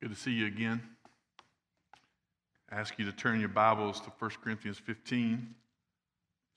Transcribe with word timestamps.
Good 0.00 0.10
to 0.10 0.16
see 0.16 0.30
you 0.30 0.46
again. 0.46 0.80
I 2.70 2.76
ask 2.76 2.96
you 3.00 3.04
to 3.06 3.12
turn 3.12 3.40
your 3.40 3.48
Bibles 3.48 4.00
to 4.02 4.12
1 4.16 4.30
Corinthians 4.44 4.78
15. 4.78 5.56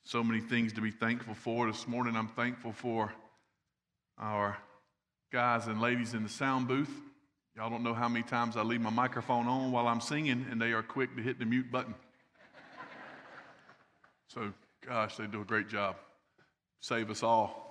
So 0.04 0.24
many 0.24 0.42
things 0.42 0.74
to 0.74 0.82
be 0.82 0.92
thankful 0.92 1.34
for. 1.34 1.66
This 1.66 1.88
morning, 1.88 2.16
I'm 2.16 2.28
thankful 2.28 2.72
for 2.72 3.12
our 4.20 4.60
guys 5.34 5.66
and 5.66 5.82
ladies 5.82 6.14
in 6.14 6.22
the 6.22 6.30
sound 6.30 6.68
booth. 6.68 6.92
Y'all 7.56 7.72
don't 7.72 7.82
know 7.82 7.96
how 7.96 8.08
many 8.08 8.22
times 8.22 8.58
I 8.58 8.62
leave 8.62 8.80
my 8.80 8.92
microphone 8.92 9.48
on 9.48 9.72
while 9.72 9.88
I'm 9.88 10.02
singing, 10.02 10.46
and 10.52 10.62
they 10.62 10.74
are 10.74 10.84
quick 10.84 11.16
to 11.16 11.24
hit 11.24 11.40
the 11.40 11.46
mute 11.46 11.72
button. 11.72 11.96
so, 14.28 14.54
gosh, 14.86 15.18
they 15.18 15.26
do 15.26 15.42
a 15.42 15.46
great 15.46 15.68
job. 15.68 15.96
Save 16.80 17.10
us 17.10 17.24
all. 17.24 17.71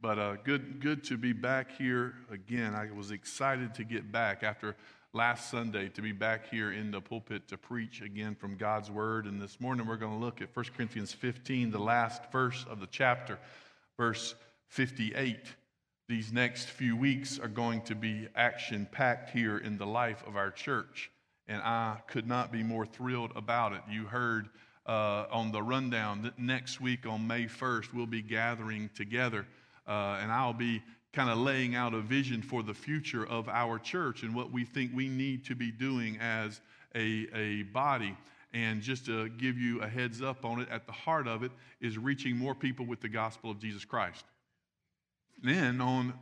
But 0.00 0.18
uh, 0.18 0.36
good, 0.44 0.80
good 0.80 1.02
to 1.04 1.16
be 1.16 1.32
back 1.32 1.76
here 1.76 2.14
again. 2.30 2.72
I 2.72 2.88
was 2.96 3.10
excited 3.10 3.74
to 3.74 3.84
get 3.84 4.12
back 4.12 4.44
after 4.44 4.76
last 5.12 5.50
Sunday 5.50 5.88
to 5.88 6.02
be 6.02 6.12
back 6.12 6.48
here 6.48 6.70
in 6.70 6.92
the 6.92 7.00
pulpit 7.00 7.48
to 7.48 7.58
preach 7.58 8.00
again 8.00 8.36
from 8.36 8.56
God's 8.56 8.92
Word. 8.92 9.26
And 9.26 9.42
this 9.42 9.60
morning 9.60 9.88
we're 9.88 9.96
going 9.96 10.16
to 10.16 10.24
look 10.24 10.40
at 10.40 10.54
1 10.54 10.66
Corinthians 10.76 11.12
15, 11.12 11.72
the 11.72 11.80
last 11.80 12.30
verse 12.30 12.64
of 12.70 12.78
the 12.78 12.86
chapter, 12.86 13.40
verse 13.96 14.36
58. 14.68 15.36
These 16.08 16.32
next 16.32 16.66
few 16.66 16.96
weeks 16.96 17.40
are 17.40 17.48
going 17.48 17.80
to 17.82 17.96
be 17.96 18.28
action 18.36 18.86
packed 18.92 19.30
here 19.30 19.58
in 19.58 19.78
the 19.78 19.86
life 19.86 20.22
of 20.28 20.36
our 20.36 20.52
church. 20.52 21.10
And 21.48 21.60
I 21.60 21.96
could 22.06 22.28
not 22.28 22.52
be 22.52 22.62
more 22.62 22.86
thrilled 22.86 23.32
about 23.34 23.72
it. 23.72 23.80
You 23.90 24.04
heard 24.04 24.48
uh, 24.86 25.24
on 25.32 25.50
the 25.50 25.62
rundown 25.62 26.22
that 26.22 26.38
next 26.38 26.80
week 26.80 27.04
on 27.04 27.26
May 27.26 27.46
1st, 27.46 27.92
we'll 27.92 28.06
be 28.06 28.22
gathering 28.22 28.90
together 28.94 29.44
uh, 29.88 30.18
and 30.20 30.30
I'll 30.30 30.52
be 30.52 30.82
kind 31.12 31.30
of 31.30 31.38
laying 31.38 31.74
out 31.74 31.94
a 31.94 32.00
vision 32.00 32.42
for 32.42 32.62
the 32.62 32.74
future 32.74 33.26
of 33.26 33.48
our 33.48 33.78
church 33.78 34.22
and 34.22 34.34
what 34.34 34.52
we 34.52 34.64
think 34.64 34.92
we 34.94 35.08
need 35.08 35.44
to 35.46 35.54
be 35.54 35.70
doing 35.70 36.18
as 36.20 36.60
a, 36.94 37.26
a 37.34 37.62
body. 37.64 38.16
And 38.52 38.80
just 38.80 39.06
to 39.06 39.28
give 39.30 39.58
you 39.58 39.82
a 39.82 39.88
heads 39.88 40.22
up 40.22 40.44
on 40.44 40.60
it, 40.60 40.68
at 40.70 40.86
the 40.86 40.92
heart 40.92 41.26
of 41.26 41.42
it 41.42 41.52
is 41.80 41.98
reaching 41.98 42.36
more 42.36 42.54
people 42.54 42.86
with 42.86 43.00
the 43.00 43.08
gospel 43.08 43.50
of 43.50 43.58
Jesus 43.58 43.84
Christ. 43.84 44.24
Then 45.42 45.80
on 45.80 46.14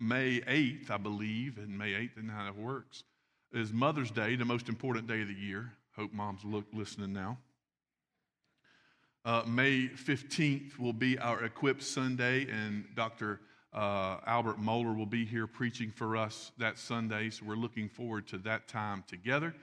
May 0.00 0.40
8th, 0.40 0.90
I 0.90 0.96
believe, 0.96 1.58
and 1.58 1.78
May 1.78 1.92
8th, 1.92 2.16
and 2.16 2.30
how 2.30 2.48
it 2.48 2.56
works, 2.56 3.04
is 3.52 3.72
Mother's 3.72 4.10
Day, 4.10 4.36
the 4.36 4.44
most 4.44 4.68
important 4.68 5.06
day 5.06 5.22
of 5.22 5.28
the 5.28 5.34
year. 5.34 5.72
Hope 5.96 6.12
mom's 6.12 6.44
look, 6.44 6.64
listening 6.72 7.12
now. 7.12 7.38
Uh, 9.26 9.42
May 9.46 9.88
15th 9.88 10.78
will 10.78 10.92
be 10.92 11.18
our 11.18 11.44
Equip 11.44 11.80
Sunday, 11.80 12.46
and 12.50 12.84
Dr. 12.94 13.40
Uh, 13.72 14.18
Albert 14.26 14.60
Mohler 14.60 14.94
will 14.94 15.06
be 15.06 15.24
here 15.24 15.46
preaching 15.46 15.90
for 15.90 16.14
us 16.14 16.52
that 16.58 16.78
Sunday. 16.78 17.30
So 17.30 17.46
we're 17.46 17.54
looking 17.54 17.88
forward 17.88 18.26
to 18.28 18.38
that 18.38 18.68
time 18.68 19.02
together. 19.08 19.54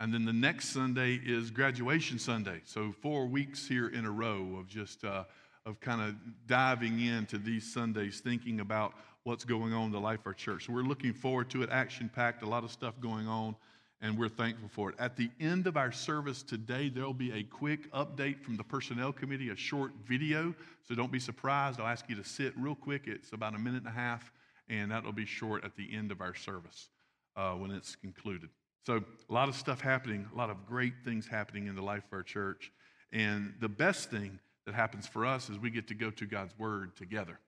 And 0.00 0.14
then 0.14 0.24
the 0.24 0.32
next 0.32 0.70
Sunday 0.70 1.20
is 1.22 1.50
Graduation 1.50 2.18
Sunday. 2.18 2.62
So 2.64 2.92
four 3.02 3.26
weeks 3.26 3.68
here 3.68 3.88
in 3.88 4.06
a 4.06 4.10
row 4.10 4.56
of 4.58 4.66
just 4.66 5.04
uh, 5.04 5.24
of 5.66 5.78
kind 5.80 6.00
of 6.00 6.14
diving 6.46 7.00
into 7.00 7.36
these 7.36 7.70
Sundays, 7.70 8.20
thinking 8.20 8.60
about 8.60 8.94
what's 9.24 9.44
going 9.44 9.74
on 9.74 9.84
in 9.84 9.92
the 9.92 10.00
life 10.00 10.20
of 10.20 10.28
our 10.28 10.32
church. 10.32 10.64
So 10.64 10.72
we're 10.72 10.80
looking 10.80 11.12
forward 11.12 11.50
to 11.50 11.62
it. 11.62 11.68
Action 11.68 12.08
packed, 12.08 12.42
a 12.42 12.48
lot 12.48 12.64
of 12.64 12.70
stuff 12.70 12.94
going 13.02 13.28
on 13.28 13.54
and 14.02 14.18
we're 14.18 14.28
thankful 14.28 14.68
for 14.68 14.90
it. 14.90 14.96
At 14.98 15.16
the 15.16 15.30
end 15.40 15.66
of 15.66 15.76
our 15.76 15.92
service 15.92 16.42
today, 16.42 16.88
there'll 16.88 17.12
be 17.12 17.32
a 17.32 17.42
quick 17.42 17.90
update 17.92 18.40
from 18.40 18.56
the 18.56 18.64
personnel 18.64 19.12
committee, 19.12 19.50
a 19.50 19.56
short 19.56 19.92
video. 20.06 20.54
So 20.88 20.94
don't 20.94 21.12
be 21.12 21.20
surprised. 21.20 21.80
I'll 21.80 21.86
ask 21.86 22.08
you 22.08 22.16
to 22.16 22.24
sit 22.24 22.54
real 22.56 22.74
quick. 22.74 23.02
It's 23.06 23.32
about 23.32 23.54
a 23.54 23.58
minute 23.58 23.82
and 23.84 23.88
a 23.88 23.90
half, 23.90 24.32
and 24.68 24.90
that'll 24.90 25.12
be 25.12 25.26
short 25.26 25.64
at 25.64 25.76
the 25.76 25.94
end 25.94 26.10
of 26.10 26.20
our 26.20 26.34
service 26.34 26.88
uh, 27.36 27.52
when 27.52 27.70
it's 27.70 27.94
concluded. 27.94 28.48
So, 28.86 29.04
a 29.28 29.32
lot 29.32 29.50
of 29.50 29.54
stuff 29.54 29.82
happening, 29.82 30.26
a 30.32 30.38
lot 30.38 30.48
of 30.48 30.66
great 30.66 30.94
things 31.04 31.26
happening 31.26 31.66
in 31.66 31.76
the 31.76 31.82
life 31.82 32.04
of 32.06 32.12
our 32.14 32.22
church. 32.22 32.72
And 33.12 33.52
the 33.60 33.68
best 33.68 34.10
thing 34.10 34.38
that 34.64 34.74
happens 34.74 35.06
for 35.06 35.26
us 35.26 35.50
is 35.50 35.58
we 35.58 35.70
get 35.70 35.86
to 35.88 35.94
go 35.94 36.10
to 36.10 36.24
God's 36.24 36.58
Word 36.58 36.96
together. 36.96 37.38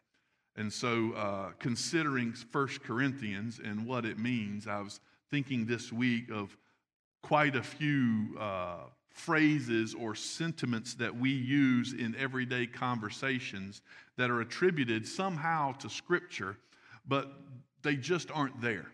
And 0.57 0.71
so, 0.71 1.13
uh, 1.13 1.53
considering 1.59 2.33
First 2.33 2.83
Corinthians 2.83 3.61
and 3.65 3.87
what 3.87 4.05
it 4.05 4.19
means, 4.19 4.67
I 4.67 4.83
was 4.83 5.01
thinking 5.33 5.65
this 5.65 5.91
week 5.91 6.31
of 6.31 6.55
quite 7.23 7.57
a 7.57 7.63
few 7.63 8.37
uh, 8.39 8.81
phrases 9.09 9.95
or 9.95 10.15
sentiments 10.15 10.93
that 10.93 11.17
we 11.17 11.31
use 11.31 11.95
in 11.95 12.15
everyday 12.17 12.67
conversations 12.67 13.81
that 14.19 14.31
are 14.31 14.43
attributed 14.43 15.09
somehow 15.09 15.73
to 15.73 15.89
Scripture, 15.89 16.59
but 17.09 17.33
they 17.83 17.97
just 17.97 18.31
aren't 18.31 18.61
there. 18.61 18.85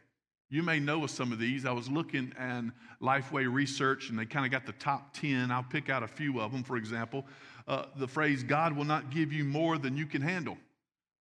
You 0.48 0.62
may 0.62 0.78
know 0.78 1.02
of 1.02 1.10
some 1.10 1.32
of 1.32 1.40
these. 1.40 1.66
I 1.66 1.72
was 1.72 1.88
looking 1.88 2.32
at 2.38 2.62
Lifeway 3.02 3.52
Research, 3.52 4.08
and 4.08 4.16
they 4.16 4.24
kind 4.24 4.46
of 4.46 4.52
got 4.52 4.64
the 4.64 4.78
top 4.78 5.12
10. 5.14 5.50
I'll 5.50 5.64
pick 5.64 5.90
out 5.90 6.04
a 6.04 6.08
few 6.08 6.40
of 6.40 6.52
them. 6.52 6.62
For 6.62 6.76
example, 6.76 7.26
uh, 7.66 7.86
the 7.96 8.06
phrase, 8.06 8.44
God 8.44 8.76
will 8.76 8.84
not 8.84 9.10
give 9.10 9.32
you 9.32 9.42
more 9.42 9.76
than 9.76 9.96
you 9.96 10.06
can 10.06 10.22
handle. 10.22 10.56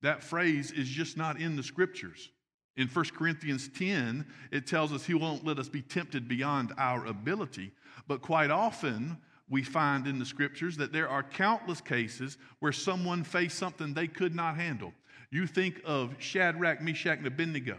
That 0.03 0.22
phrase 0.22 0.69
is 0.72 0.88
just 0.88 1.17
not 1.17 1.41
in 1.41 1.55
the 1.55 1.63
scriptures. 1.63 2.29
In 2.78 2.88
1 2.88 3.06
Corinthians 3.18 3.70
10, 3.70 4.26
it 4.52 4.68
tells 4.68 4.94
us 4.94 5.06
he 5.06 5.16
won't 5.16 5.44
let 5.44 5.58
us 5.58 5.68
be 5.68 5.82
tempted 5.82 6.28
beyond 6.28 6.74
our 6.78 7.06
ability. 7.08 7.72
But 8.08 8.22
quite 8.22 8.52
often, 8.52 9.18
we 9.50 9.64
find 9.64 10.06
in 10.06 10.20
the 10.20 10.26
scriptures 10.26 10.78
that 10.78 10.94
there 10.94 11.10
are 11.10 11.24
countless 11.24 11.82
cases 11.82 12.38
where 12.60 12.72
someone 12.72 13.24
faced 13.24 13.58
something 13.58 13.94
they 13.94 14.08
could 14.08 14.36
not 14.36 14.56
handle. 14.56 14.94
You 15.32 15.48
think 15.48 15.82
of 15.86 16.16
Shadrach, 16.20 16.82
Meshach, 16.82 17.18
and 17.18 17.28
Abednego 17.28 17.78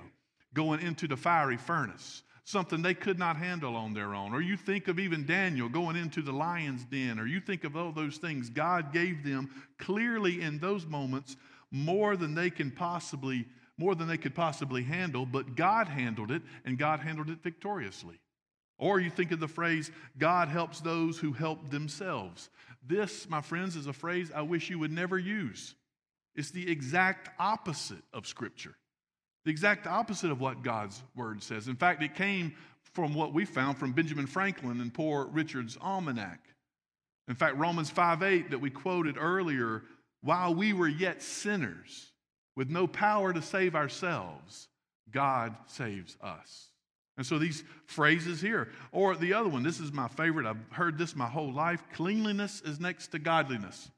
going 0.53 0.81
into 0.81 1.07
the 1.07 1.17
fiery 1.17 1.57
furnace, 1.57 2.23
something 2.45 2.83
they 2.83 2.95
could 2.95 3.19
not 3.19 3.37
handle 3.37 3.77
on 3.77 3.95
their 3.95 4.15
own. 4.15 4.35
Or 4.35 4.41
you 4.41 4.57
think 4.57 4.89
of 4.89 4.99
even 4.99 5.27
Daniel 5.27 5.69
going 5.69 5.95
into 5.95 6.23
the 6.23 6.33
lion's 6.33 6.85
den, 6.85 7.21
or 7.21 7.27
you 7.27 7.39
think 7.41 7.65
of 7.65 7.77
all 7.77 7.93
those 7.93 8.17
things. 8.17 8.51
God 8.51 8.93
gave 8.93 9.23
them 9.23 9.51
clearly 9.79 10.41
in 10.41 10.59
those 10.59 10.87
moments 10.87 11.37
more 11.71 12.17
than 12.17 12.35
they 12.35 12.51
can 12.51 12.71
possibly 12.71 13.47
more 13.78 13.94
than 13.94 14.09
they 14.09 14.19
could 14.19 14.34
possibly 14.34 14.83
handle, 14.83 15.25
but 15.25 15.55
God 15.55 15.89
handled 15.89 16.31
it, 16.31 16.43
and 16.65 16.77
God 16.77 17.00
handled 17.00 17.31
it 17.31 17.43
victoriously. 17.43 18.19
Or 18.77 19.00
you 19.00 19.11
think 19.11 19.33
of 19.33 19.41
the 19.41 19.49
phrase, 19.49 19.91
God 20.19 20.49
helps 20.49 20.81
those 20.81 21.19
who 21.19 21.33
help 21.33 21.71
themselves. 21.71 22.50
This, 22.87 23.28
my 23.28 23.41
friends, 23.41 23.77
is 23.77 23.87
a 23.87 23.93
phrase 23.93 24.31
I 24.34 24.43
wish 24.43 24.71
you 24.71 24.78
would 24.78 24.93
never 24.93 25.19
use. 25.19 25.75
It's 26.34 26.50
the 26.50 26.71
exact 26.71 27.31
opposite 27.41 28.03
of 28.12 28.27
Scripture, 28.27 28.75
the 29.44 29.50
exact 29.50 29.87
opposite 29.87 30.31
of 30.31 30.41
what 30.41 30.62
God's 30.62 31.03
Word 31.17 31.43
says. 31.43 31.67
In 31.67 31.75
fact, 31.75 32.03
it 32.03 32.15
came 32.15 32.55
from 32.94 33.15
what 33.15 33.33
we 33.33 33.44
found 33.44 33.78
from 33.78 33.93
Benjamin 33.93 34.27
Franklin 34.27 34.81
and 34.81 34.94
Poor 34.94 35.27
Richard's 35.27 35.77
Almanac. 35.81 36.41
In 37.27 37.34
fact, 37.34 37.56
Romans 37.56 37.91
5 37.91 38.22
8 38.22 38.50
that 38.50 38.61
we 38.61 38.71
quoted 38.71 39.17
earlier, 39.19 39.83
while 40.22 40.55
we 40.55 40.72
were 40.72 40.88
yet 40.88 41.22
sinners, 41.22 42.12
with 42.59 42.71
no 42.71 42.89
power 42.89 43.33
to 43.33 43.41
save 43.41 43.77
ourselves, 43.77 44.67
God 45.13 45.55
saves 45.69 46.17
us. 46.21 46.67
And 47.17 47.25
so 47.25 47.39
these 47.39 47.63
phrases 47.87 48.41
here, 48.41 48.69
or 48.91 49.15
the 49.15 49.33
other 49.33 49.49
one, 49.49 49.63
this 49.63 49.79
is 49.79 49.93
my 49.93 50.09
favorite. 50.09 50.45
I've 50.45 50.57
heard 50.73 50.99
this 50.99 51.15
my 51.15 51.29
whole 51.29 51.53
life 51.53 51.81
cleanliness 51.95 52.61
is 52.63 52.81
next 52.81 53.13
to 53.13 53.21
godliness. 53.21 53.89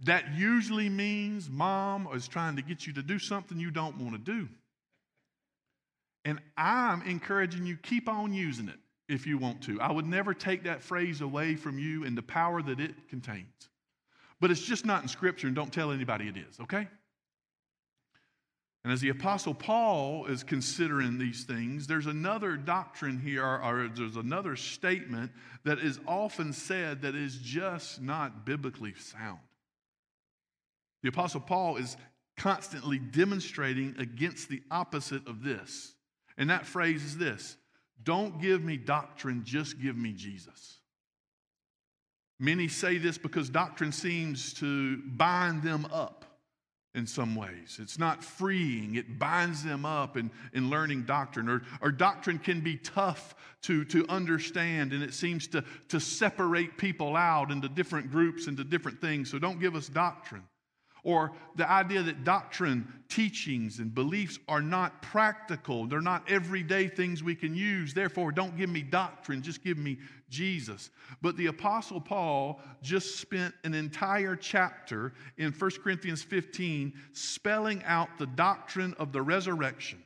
That 0.00 0.34
usually 0.34 0.90
means 0.90 1.48
mom 1.48 2.08
is 2.14 2.28
trying 2.28 2.56
to 2.56 2.62
get 2.62 2.86
you 2.86 2.92
to 2.92 3.02
do 3.02 3.18
something 3.18 3.58
you 3.58 3.70
don't 3.70 3.96
want 3.96 4.12
to 4.12 4.18
do. 4.18 4.50
And 6.26 6.40
I'm 6.58 7.00
encouraging 7.02 7.64
you, 7.64 7.78
keep 7.78 8.06
on 8.06 8.34
using 8.34 8.68
it 8.68 8.78
if 9.08 9.26
you 9.26 9.38
want 9.38 9.62
to. 9.62 9.80
I 9.80 9.92
would 9.92 10.06
never 10.06 10.34
take 10.34 10.64
that 10.64 10.82
phrase 10.82 11.22
away 11.22 11.56
from 11.56 11.78
you 11.78 12.04
and 12.04 12.18
the 12.18 12.22
power 12.22 12.60
that 12.60 12.80
it 12.80 13.08
contains. 13.08 13.70
But 14.40 14.50
it's 14.50 14.62
just 14.62 14.84
not 14.84 15.02
in 15.02 15.08
Scripture, 15.08 15.46
and 15.46 15.56
don't 15.56 15.72
tell 15.72 15.92
anybody 15.92 16.28
it 16.28 16.36
is, 16.36 16.60
okay? 16.60 16.88
And 18.84 18.92
as 18.92 19.00
the 19.00 19.08
Apostle 19.08 19.54
Paul 19.54 20.26
is 20.26 20.44
considering 20.44 21.18
these 21.18 21.42
things, 21.44 21.88
there's 21.88 22.06
another 22.06 22.56
doctrine 22.56 23.18
here, 23.18 23.44
or 23.44 23.90
there's 23.92 24.14
another 24.14 24.54
statement 24.54 25.32
that 25.64 25.80
is 25.80 25.98
often 26.06 26.52
said 26.52 27.02
that 27.02 27.16
is 27.16 27.36
just 27.38 28.00
not 28.00 28.46
biblically 28.46 28.94
sound. 28.94 29.40
The 31.02 31.08
Apostle 31.08 31.40
Paul 31.40 31.78
is 31.78 31.96
constantly 32.36 32.98
demonstrating 32.98 33.96
against 33.98 34.48
the 34.48 34.62
opposite 34.70 35.26
of 35.26 35.42
this. 35.42 35.94
And 36.38 36.50
that 36.50 36.66
phrase 36.66 37.02
is 37.02 37.16
this 37.16 37.56
Don't 38.02 38.40
give 38.40 38.62
me 38.62 38.76
doctrine, 38.76 39.42
just 39.44 39.80
give 39.80 39.96
me 39.96 40.12
Jesus. 40.12 40.78
Many 42.38 42.68
say 42.68 42.98
this 42.98 43.18
because 43.18 43.48
doctrine 43.48 43.92
seems 43.92 44.52
to 44.54 44.98
bind 44.98 45.62
them 45.62 45.86
up 45.92 46.24
in 46.94 47.06
some 47.06 47.34
ways. 47.34 47.78
It's 47.80 47.98
not 47.98 48.24
freeing, 48.24 48.94
it 48.94 49.18
binds 49.18 49.62
them 49.62 49.84
up 49.84 50.16
in, 50.16 50.30
in 50.54 50.70
learning 50.70 51.02
doctrine. 51.02 51.48
Or, 51.48 51.62
or 51.82 51.92
doctrine 51.92 52.38
can 52.38 52.60
be 52.62 52.76
tough 52.78 53.34
to, 53.62 53.84
to 53.86 54.06
understand, 54.08 54.92
and 54.92 55.02
it 55.02 55.12
seems 55.12 55.46
to, 55.48 55.62
to 55.88 56.00
separate 56.00 56.78
people 56.78 57.16
out 57.16 57.50
into 57.50 57.68
different 57.68 58.10
groups, 58.10 58.46
into 58.46 58.64
different 58.64 59.00
things. 59.00 59.30
So 59.30 59.38
don't 59.38 59.60
give 59.60 59.74
us 59.74 59.88
doctrine. 59.88 60.44
or 61.06 61.30
the 61.54 61.70
idea 61.70 62.02
that 62.02 62.24
doctrine, 62.24 62.92
teachings, 63.08 63.78
and 63.78 63.94
beliefs 63.94 64.40
are 64.48 64.60
not 64.60 65.00
practical. 65.02 65.86
They're 65.86 66.00
not 66.00 66.28
everyday 66.28 66.88
things 66.88 67.22
we 67.22 67.36
can 67.36 67.54
use. 67.54 67.94
Therefore, 67.94 68.32
don't 68.32 68.56
give 68.56 68.68
me 68.68 68.82
doctrine, 68.82 69.40
just 69.40 69.62
give 69.62 69.78
me 69.78 69.98
Jesus. 70.28 70.90
But 71.22 71.36
the 71.36 71.46
Apostle 71.46 72.00
Paul 72.00 72.60
just 72.82 73.18
spent 73.18 73.54
an 73.64 73.74
entire 73.74 74.36
chapter 74.36 75.12
in 75.38 75.52
1 75.52 75.70
Corinthians 75.82 76.22
15 76.22 76.92
spelling 77.12 77.82
out 77.84 78.08
the 78.18 78.26
doctrine 78.26 78.94
of 78.98 79.12
the 79.12 79.22
resurrection. 79.22 80.02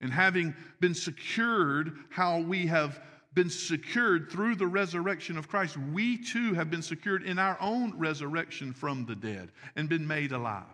And 0.00 0.12
having 0.12 0.54
been 0.80 0.94
secured, 0.94 1.92
how 2.10 2.40
we 2.40 2.66
have 2.66 3.00
been 3.34 3.50
secured 3.50 4.30
through 4.30 4.54
the 4.54 4.66
resurrection 4.66 5.36
of 5.36 5.48
Christ, 5.48 5.76
we 5.76 6.16
too 6.16 6.54
have 6.54 6.70
been 6.70 6.82
secured 6.82 7.24
in 7.24 7.38
our 7.38 7.56
own 7.60 7.96
resurrection 7.98 8.72
from 8.72 9.06
the 9.06 9.16
dead 9.16 9.50
and 9.76 9.88
been 9.88 10.06
made 10.06 10.32
alive. 10.32 10.64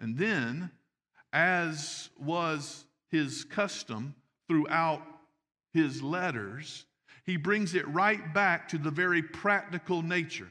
And 0.00 0.16
then, 0.16 0.70
as 1.32 2.10
was 2.18 2.84
his 3.10 3.44
custom 3.44 4.14
throughout 4.48 5.02
his 5.72 6.02
letters, 6.02 6.86
he 7.26 7.36
brings 7.36 7.74
it 7.74 7.86
right 7.88 8.32
back 8.32 8.68
to 8.68 8.78
the 8.78 8.90
very 8.90 9.22
practical 9.22 10.02
nature. 10.02 10.48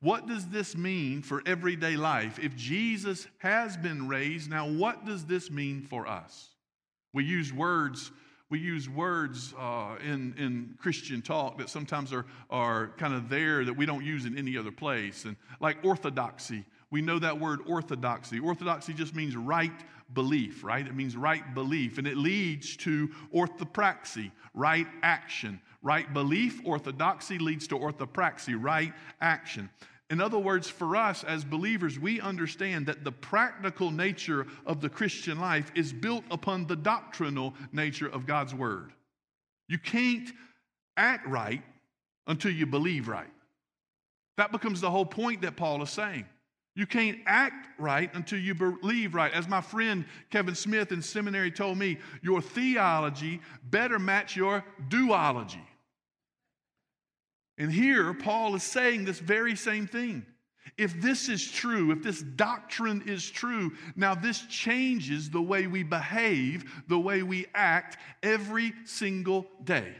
What 0.00 0.26
does 0.26 0.48
this 0.48 0.76
mean 0.76 1.22
for 1.22 1.42
everyday 1.46 1.96
life? 1.96 2.38
If 2.38 2.54
Jesus 2.54 3.26
has 3.38 3.76
been 3.76 4.08
raised, 4.08 4.50
now 4.50 4.68
what 4.68 5.06
does 5.06 5.24
this 5.24 5.50
mean 5.50 5.82
for 5.82 6.06
us? 6.06 6.50
We 7.14 7.24
use 7.24 7.52
words 7.52 8.10
we 8.48 8.60
use 8.60 8.88
words 8.88 9.54
uh, 9.58 9.96
in, 10.04 10.32
in 10.38 10.76
Christian 10.78 11.20
talk 11.20 11.58
that 11.58 11.68
sometimes 11.68 12.12
are, 12.12 12.26
are 12.48 12.92
kind 12.96 13.12
of 13.12 13.28
there 13.28 13.64
that 13.64 13.76
we 13.76 13.86
don't 13.86 14.04
use 14.04 14.24
in 14.24 14.38
any 14.38 14.56
other 14.56 14.70
place. 14.70 15.24
And 15.24 15.36
like 15.60 15.78
orthodoxy, 15.84 16.64
we 16.92 17.02
know 17.02 17.18
that 17.18 17.40
word 17.40 17.60
orthodoxy. 17.66 18.38
Orthodoxy 18.38 18.94
just 18.94 19.16
means 19.16 19.34
right 19.34 19.72
belief, 20.12 20.62
right? 20.64 20.86
It 20.86 20.94
means 20.94 21.16
right 21.16 21.54
belief. 21.54 21.98
And 21.98 22.06
it 22.06 22.16
leads 22.16 22.76
to 22.78 23.08
orthopraxy, 23.34 24.30
right 24.54 24.86
action. 25.02 25.60
Right 25.82 26.12
belief, 26.12 26.60
orthodoxy 26.64 27.38
leads 27.38 27.68
to 27.68 27.76
orthopraxy, 27.76 28.56
right 28.58 28.92
action. 29.20 29.70
In 30.08 30.20
other 30.20 30.38
words, 30.38 30.68
for 30.68 30.96
us 30.96 31.24
as 31.24 31.44
believers, 31.44 31.98
we 31.98 32.20
understand 32.20 32.86
that 32.86 33.04
the 33.04 33.12
practical 33.12 33.90
nature 33.90 34.46
of 34.64 34.80
the 34.80 34.88
Christian 34.88 35.40
life 35.40 35.70
is 35.74 35.92
built 35.92 36.24
upon 36.30 36.66
the 36.66 36.76
doctrinal 36.76 37.54
nature 37.72 38.08
of 38.08 38.26
God's 38.26 38.54
Word. 38.54 38.92
You 39.68 39.78
can't 39.78 40.28
act 40.96 41.26
right 41.26 41.62
until 42.28 42.52
you 42.52 42.66
believe 42.66 43.08
right. 43.08 43.26
That 44.36 44.52
becomes 44.52 44.80
the 44.80 44.90
whole 44.90 45.06
point 45.06 45.42
that 45.42 45.56
Paul 45.56 45.82
is 45.82 45.90
saying. 45.90 46.26
You 46.76 46.86
can't 46.86 47.18
act 47.24 47.66
right 47.78 48.14
until 48.14 48.38
you 48.38 48.54
believe 48.54 49.14
right. 49.14 49.32
As 49.32 49.48
my 49.48 49.62
friend 49.62 50.04
Kevin 50.30 50.54
Smith 50.54 50.92
in 50.92 51.00
seminary 51.00 51.50
told 51.50 51.78
me, 51.78 51.98
your 52.22 52.42
theology 52.42 53.40
better 53.64 53.98
match 53.98 54.36
your 54.36 54.62
doxology. 54.88 55.66
And 57.56 57.72
here, 57.72 58.12
Paul 58.12 58.54
is 58.54 58.62
saying 58.62 59.06
this 59.06 59.18
very 59.18 59.56
same 59.56 59.86
thing. 59.86 60.26
If 60.76 61.00
this 61.00 61.30
is 61.30 61.50
true, 61.50 61.92
if 61.92 62.02
this 62.02 62.20
doctrine 62.20 63.02
is 63.06 63.28
true, 63.30 63.72
now 63.94 64.14
this 64.14 64.42
changes 64.46 65.30
the 65.30 65.40
way 65.40 65.66
we 65.66 65.82
behave, 65.82 66.70
the 66.88 66.98
way 66.98 67.22
we 67.22 67.46
act 67.54 67.96
every 68.22 68.74
single 68.84 69.46
day, 69.64 69.94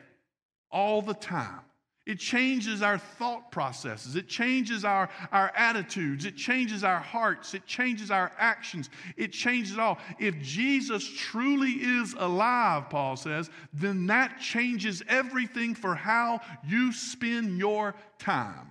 all 0.71 1.01
the 1.01 1.15
time. 1.15 1.61
It 2.07 2.21
changes 2.21 2.83
our 2.83 2.99
thought 2.99 3.51
processes. 3.51 4.15
It 4.15 4.29
changes 4.29 4.85
our, 4.85 5.11
our 5.33 5.53
attitudes. 5.57 6.25
It 6.25 6.37
changes 6.37 6.85
our 6.85 7.01
hearts. 7.01 7.53
It 7.53 7.67
changes 7.67 8.13
our 8.13 8.31
actions. 8.39 8.91
It 9.17 9.33
changes 9.33 9.73
it 9.73 9.81
all. 9.81 9.99
If 10.21 10.41
Jesus 10.41 11.05
truly 11.05 11.73
is 11.73 12.15
alive, 12.17 12.89
Paul 12.91 13.17
says, 13.17 13.51
then 13.73 14.07
that 14.07 14.41
changes 14.41 15.03
everything 15.09 15.75
for 15.75 15.97
how 15.97 16.41
you 16.65 16.93
spend 16.93 17.59
your 17.59 17.97
time. 18.21 18.71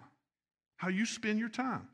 How 0.77 0.87
you 0.87 1.05
spend 1.05 1.37
your 1.37 1.49
time. 1.49 1.89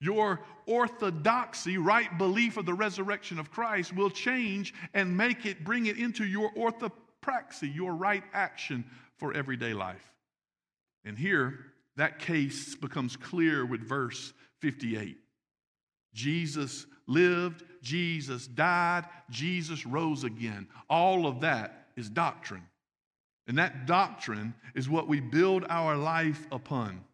Your 0.00 0.40
orthodoxy, 0.66 1.78
right 1.78 2.18
belief 2.18 2.56
of 2.56 2.66
the 2.66 2.74
resurrection 2.74 3.38
of 3.38 3.52
Christ, 3.52 3.94
will 3.94 4.10
change 4.10 4.74
and 4.94 5.16
make 5.16 5.46
it, 5.46 5.62
bring 5.64 5.86
it 5.86 5.96
into 5.96 6.24
your 6.24 6.52
orthopraxy, 6.54 7.72
your 7.72 7.94
right 7.94 8.24
action 8.34 8.84
for 9.16 9.32
everyday 9.32 9.72
life. 9.72 10.15
And 11.06 11.16
here, 11.16 11.60
that 11.96 12.18
case 12.18 12.74
becomes 12.74 13.16
clear 13.16 13.64
with 13.64 13.80
verse 13.80 14.34
58. 14.60 15.16
Jesus 16.12 16.86
lived, 17.06 17.62
Jesus 17.80 18.46
died, 18.46 19.04
Jesus 19.30 19.86
rose 19.86 20.24
again. 20.24 20.66
All 20.90 21.26
of 21.26 21.40
that 21.40 21.86
is 21.96 22.10
doctrine. 22.10 22.66
And 23.46 23.56
that 23.58 23.86
doctrine 23.86 24.54
is 24.74 24.88
what 24.88 25.06
we 25.06 25.20
build 25.20 25.64
our 25.68 25.96
life 25.96 26.46
upon. 26.50 27.04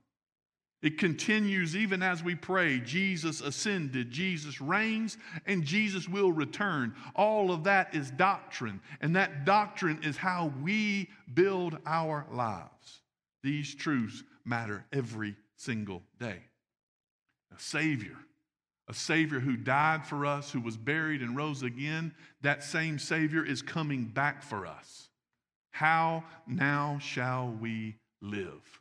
It 0.81 0.99
continues 0.99 1.77
even 1.77 2.03
as 2.03 2.25
we 2.25 2.35
pray. 2.35 2.81
Jesus 2.81 3.41
ascended, 3.41 4.11
Jesus 4.11 4.61
reigns, 4.61 5.19
and 5.47 5.63
Jesus 5.63 6.09
will 6.09 6.33
return. 6.33 6.95
All 7.15 7.53
of 7.53 7.65
that 7.65 7.95
is 7.95 8.11
doctrine. 8.11 8.81
And 9.01 9.15
that 9.15 9.45
doctrine 9.45 10.01
is 10.03 10.17
how 10.17 10.53
we 10.63 11.11
build 11.35 11.79
our 11.87 12.27
lives. 12.33 13.02
These 13.43 13.75
truths 13.75 14.23
matter 14.45 14.85
every 14.93 15.37
single 15.57 16.03
day. 16.19 16.39
A 17.55 17.61
Savior, 17.61 18.17
a 18.89 18.95
Savior 18.95 19.41
who 19.41 19.57
died 19.57 20.07
for 20.07 20.27
us, 20.27 20.51
who 20.51 20.61
was 20.61 20.77
buried 20.77 21.23
and 21.23 21.37
rose 21.37 21.63
again, 21.63 22.15
that 22.41 22.65
same 22.65 22.99
Savior 22.99 23.45
is 23.45 23.63
coming 23.63 24.05
back 24.05 24.43
for 24.43 24.67
us. 24.67 25.09
How 25.71 26.25
now 26.47 26.99
shall 27.01 27.57
we 27.61 27.97
live? 28.21 28.81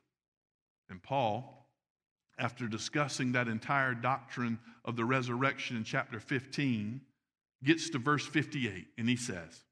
And 0.90 1.02
Paul, 1.02 1.66
after 2.38 2.68
discussing 2.68 3.32
that 3.32 3.48
entire 3.48 3.94
doctrine 3.94 4.60
of 4.84 4.96
the 4.96 5.06
resurrection 5.06 5.78
in 5.78 5.84
chapter 5.84 6.20
15, 6.20 7.02
gets 7.64 7.90
to 7.92 8.00
verse 8.00 8.26
58 8.26 8.88
and 8.98 9.08
he 9.08 9.16
says, 9.16 9.64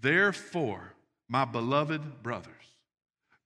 Therefore, 0.00 0.94
my 1.28 1.44
beloved 1.44 2.22
brothers, 2.22 2.71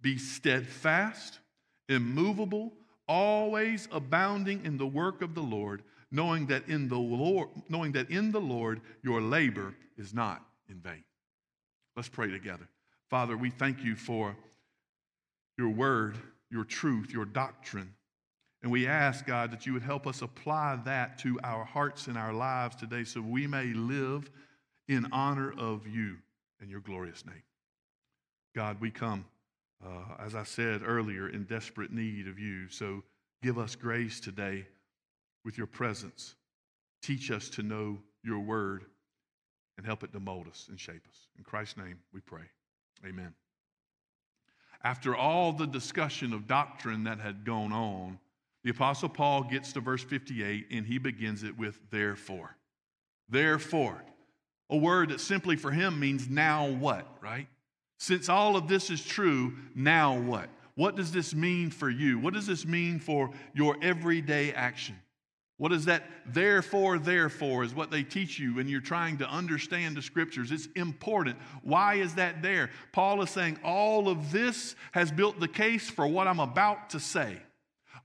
be 0.06 0.18
steadfast, 0.18 1.40
immovable, 1.88 2.72
always 3.08 3.88
abounding 3.90 4.64
in 4.64 4.78
the 4.78 4.86
work 4.86 5.20
of 5.20 5.34
the 5.34 5.42
Lord, 5.42 5.82
knowing 6.12 6.46
that 6.46 6.68
in 6.68 6.88
the 6.88 6.96
Lord, 6.96 7.48
knowing 7.68 7.90
that 7.90 8.08
in 8.08 8.30
the 8.30 8.40
Lord 8.40 8.80
your 9.02 9.20
labor 9.20 9.74
is 9.98 10.14
not 10.14 10.46
in 10.68 10.76
vain. 10.76 11.02
Let's 11.96 12.08
pray 12.08 12.30
together. 12.30 12.68
Father, 13.10 13.36
we 13.36 13.50
thank 13.50 13.82
you 13.82 13.96
for 13.96 14.36
your 15.58 15.70
word, 15.70 16.16
your 16.52 16.62
truth, 16.62 17.10
your 17.10 17.24
doctrine. 17.24 17.92
And 18.62 18.70
we 18.70 18.86
ask, 18.86 19.26
God, 19.26 19.50
that 19.50 19.66
you 19.66 19.72
would 19.72 19.82
help 19.82 20.06
us 20.06 20.22
apply 20.22 20.78
that 20.84 21.18
to 21.20 21.40
our 21.42 21.64
hearts 21.64 22.06
and 22.06 22.16
our 22.16 22.32
lives 22.32 22.76
today 22.76 23.02
so 23.02 23.20
we 23.20 23.48
may 23.48 23.72
live 23.72 24.30
in 24.86 25.08
honor 25.10 25.52
of 25.58 25.84
you 25.88 26.18
and 26.60 26.70
your 26.70 26.80
glorious 26.80 27.26
name. 27.26 27.42
God, 28.54 28.80
we 28.80 28.92
come 28.92 29.24
uh, 29.84 30.14
as 30.24 30.34
I 30.34 30.44
said 30.44 30.82
earlier, 30.84 31.28
in 31.28 31.44
desperate 31.44 31.92
need 31.92 32.28
of 32.28 32.38
you. 32.38 32.68
So 32.68 33.02
give 33.42 33.58
us 33.58 33.74
grace 33.74 34.20
today 34.20 34.66
with 35.44 35.58
your 35.58 35.66
presence. 35.66 36.34
Teach 37.02 37.30
us 37.30 37.48
to 37.50 37.62
know 37.62 37.98
your 38.22 38.40
word 38.40 38.84
and 39.76 39.86
help 39.86 40.02
it 40.02 40.12
to 40.12 40.20
mold 40.20 40.48
us 40.48 40.66
and 40.68 40.80
shape 40.80 41.06
us. 41.08 41.28
In 41.36 41.44
Christ's 41.44 41.76
name 41.76 41.98
we 42.12 42.20
pray. 42.20 42.42
Amen. 43.06 43.34
After 44.82 45.14
all 45.16 45.52
the 45.52 45.66
discussion 45.66 46.32
of 46.32 46.46
doctrine 46.46 47.04
that 47.04 47.20
had 47.20 47.44
gone 47.44 47.72
on, 47.72 48.18
the 48.64 48.70
Apostle 48.70 49.08
Paul 49.08 49.44
gets 49.44 49.72
to 49.74 49.80
verse 49.80 50.02
58 50.02 50.66
and 50.70 50.86
he 50.86 50.98
begins 50.98 51.42
it 51.42 51.56
with 51.56 51.78
therefore. 51.90 52.56
Therefore. 53.28 54.02
A 54.68 54.76
word 54.76 55.10
that 55.10 55.20
simply 55.20 55.54
for 55.54 55.70
him 55.70 56.00
means 56.00 56.28
now 56.28 56.66
what, 56.66 57.06
right? 57.22 57.46
Since 57.98 58.28
all 58.28 58.56
of 58.56 58.68
this 58.68 58.90
is 58.90 59.04
true, 59.04 59.54
now 59.74 60.18
what? 60.18 60.48
What 60.74 60.96
does 60.96 61.10
this 61.10 61.34
mean 61.34 61.70
for 61.70 61.88
you? 61.88 62.18
What 62.18 62.34
does 62.34 62.46
this 62.46 62.66
mean 62.66 62.98
for 62.98 63.30
your 63.54 63.76
everyday 63.82 64.52
action? 64.52 64.96
What 65.58 65.72
is 65.72 65.86
that 65.86 66.04
therefore, 66.26 66.98
therefore 66.98 67.64
is 67.64 67.74
what 67.74 67.90
they 67.90 68.02
teach 68.02 68.38
you 68.38 68.56
when 68.56 68.68
you're 68.68 68.82
trying 68.82 69.16
to 69.18 69.28
understand 69.28 69.96
the 69.96 70.02
scriptures. 70.02 70.52
It's 70.52 70.68
important. 70.76 71.38
Why 71.62 71.94
is 71.94 72.14
that 72.16 72.42
there? 72.42 72.70
Paul 72.92 73.22
is 73.22 73.30
saying 73.30 73.58
all 73.64 74.08
of 74.08 74.30
this 74.30 74.76
has 74.92 75.10
built 75.10 75.40
the 75.40 75.48
case 75.48 75.88
for 75.88 76.06
what 76.06 76.28
I'm 76.28 76.40
about 76.40 76.90
to 76.90 77.00
say. 77.00 77.38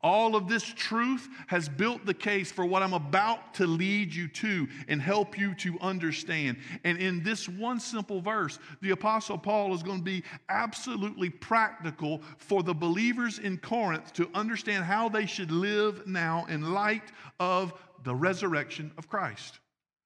All 0.03 0.36
of 0.36 0.48
this 0.48 0.63
truth 0.63 1.29
has 1.48 1.70
built 1.70 2.05
the 2.05 2.13
case 2.13 2.51
for 2.51 2.65
what 2.65 2.81
I'm 2.81 2.93
about 2.93 3.53
to 3.55 3.67
lead 3.67 4.13
you 4.13 4.27
to 4.29 4.67
and 4.88 5.01
help 5.01 5.38
you 5.38 5.53
to 5.55 5.77
understand. 5.79 6.58
And 6.84 6.98
in 6.98 7.22
this 7.22 7.48
one 7.48 7.79
simple 7.79 8.20
verse, 8.20 8.58
the 8.81 8.91
Apostle 8.91 9.38
Paul 9.38 9.75
is 9.75 9.84
going 9.84 10.00
to 10.00 10.03
be 10.03 10.24
absolutely 10.50 11.29
practical 11.29 12.22
for 12.38 12.63
the 12.63 12.74
believers 12.74 13.38
in 13.38 13.58
Corinth 13.58 14.12
to 14.13 14.29
understand 14.34 14.86
how 14.86 15.08
they 15.08 15.27
should 15.27 15.51
live 15.51 16.08
now 16.08 16.46
in 16.50 16.74
light 16.74 17.12
of 17.39 17.74
the 18.03 18.15
resurrection 18.15 18.91
of 18.98 19.08
Christ. 19.08 19.60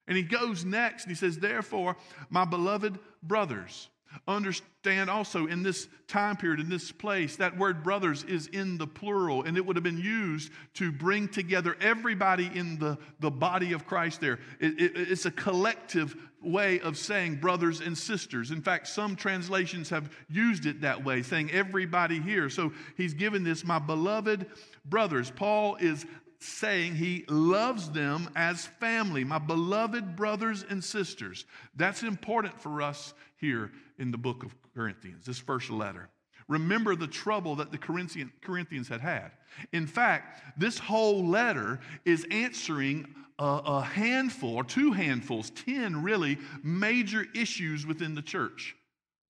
And 0.08 0.18
he 0.18 0.24
goes 0.24 0.66
next 0.66 1.06
and 1.06 1.12
he 1.12 1.16
says, 1.16 1.38
Therefore, 1.38 1.96
my 2.30 2.46
beloved 2.46 3.00
brothers, 3.24 3.90
understand 4.28 5.10
also 5.10 5.48
in 5.48 5.64
this 5.64 5.88
time 6.08 6.38
period, 6.38 6.60
in 6.60 6.70
this 6.70 6.92
place, 6.92 7.36
that 7.38 7.58
word 7.58 7.84
brothers 7.84 8.24
is 8.24 8.48
in 8.48 8.78
the 8.78 8.88
plural, 8.88 9.44
and 9.44 9.58
it 9.58 9.66
would 9.66 9.76
have 9.76 9.84
been 9.84 9.98
used 9.98 10.52
to 10.76 10.92
bring 10.92 11.28
together 11.28 11.76
everybody 11.82 12.50
in 12.54 12.78
the, 12.78 12.98
the 13.20 13.32
body 13.32 13.74
of 13.74 13.86
Christ 13.86 14.22
there. 14.22 14.40
It, 14.60 14.80
it, 14.80 14.92
it's 14.96 15.26
a 15.26 15.32
collective 15.32 16.16
way 16.42 16.80
of 16.82 16.98
saying 16.98 17.36
brothers 17.38 17.82
and 17.82 17.98
sisters. 17.98 18.52
In 18.52 18.62
fact, 18.62 18.88
some 18.88 19.16
translations 19.16 19.90
have 19.90 20.12
used 20.30 20.66
it 20.66 20.82
that 20.82 21.04
way, 21.04 21.24
saying 21.24 21.52
everybody 21.52 22.20
here. 22.20 22.50
So 22.50 22.72
he's 22.96 23.14
given 23.14 23.44
this, 23.44 23.64
my 23.64 23.80
beloved 23.80 24.46
brothers. 24.86 25.32
Paul 25.32 25.76
is 25.78 26.06
saying 26.40 26.96
he 26.96 27.26
loves 27.28 27.90
them 27.90 28.30
as 28.36 28.68
family, 28.80 29.24
my 29.24 29.40
beloved 29.40 30.16
brothers 30.16 30.64
and 30.70 30.84
sisters. 30.84 31.46
That's 31.76 32.04
important 32.04 32.62
for 32.62 32.84
us 32.84 33.14
here 33.38 33.72
in 34.00 34.12
the 34.12 34.18
book 34.18 34.44
of 34.44 34.56
Corinthians, 34.74 35.26
this 35.26 35.40
first 35.40 35.70
letter. 35.70 36.10
Remember 36.48 36.96
the 36.96 37.08
trouble 37.08 37.56
that 37.56 37.72
the 37.72 37.78
Corinthians 37.78 38.88
had 38.88 39.02
had. 39.02 39.32
In 39.72 39.88
fact, 39.88 40.60
this 40.60 40.78
whole 40.78 41.26
letter 41.26 41.80
is 42.06 42.26
answering 42.30 43.08
a, 43.40 43.62
a 43.66 43.82
handful 43.82 44.56
or 44.56 44.64
two 44.64 44.92
handfuls, 44.92 45.50
10 45.52 46.04
really, 46.04 46.38
major 46.64 47.26
issues 47.34 47.86
within 47.86 48.14
the 48.14 48.22
church 48.22 48.76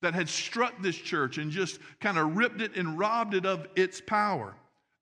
that 0.01 0.13
had 0.13 0.29
struck 0.29 0.81
this 0.81 0.95
church 0.95 1.38
and 1.38 1.51
just 1.51 1.79
kind 2.00 2.17
of 2.17 2.36
ripped 2.36 2.62
it 2.62 2.75
and 2.75 3.00
robbed 3.00 3.34
it 3.34 3.45
of 3.45 3.67
its 3.75 4.01
power. 4.01 4.55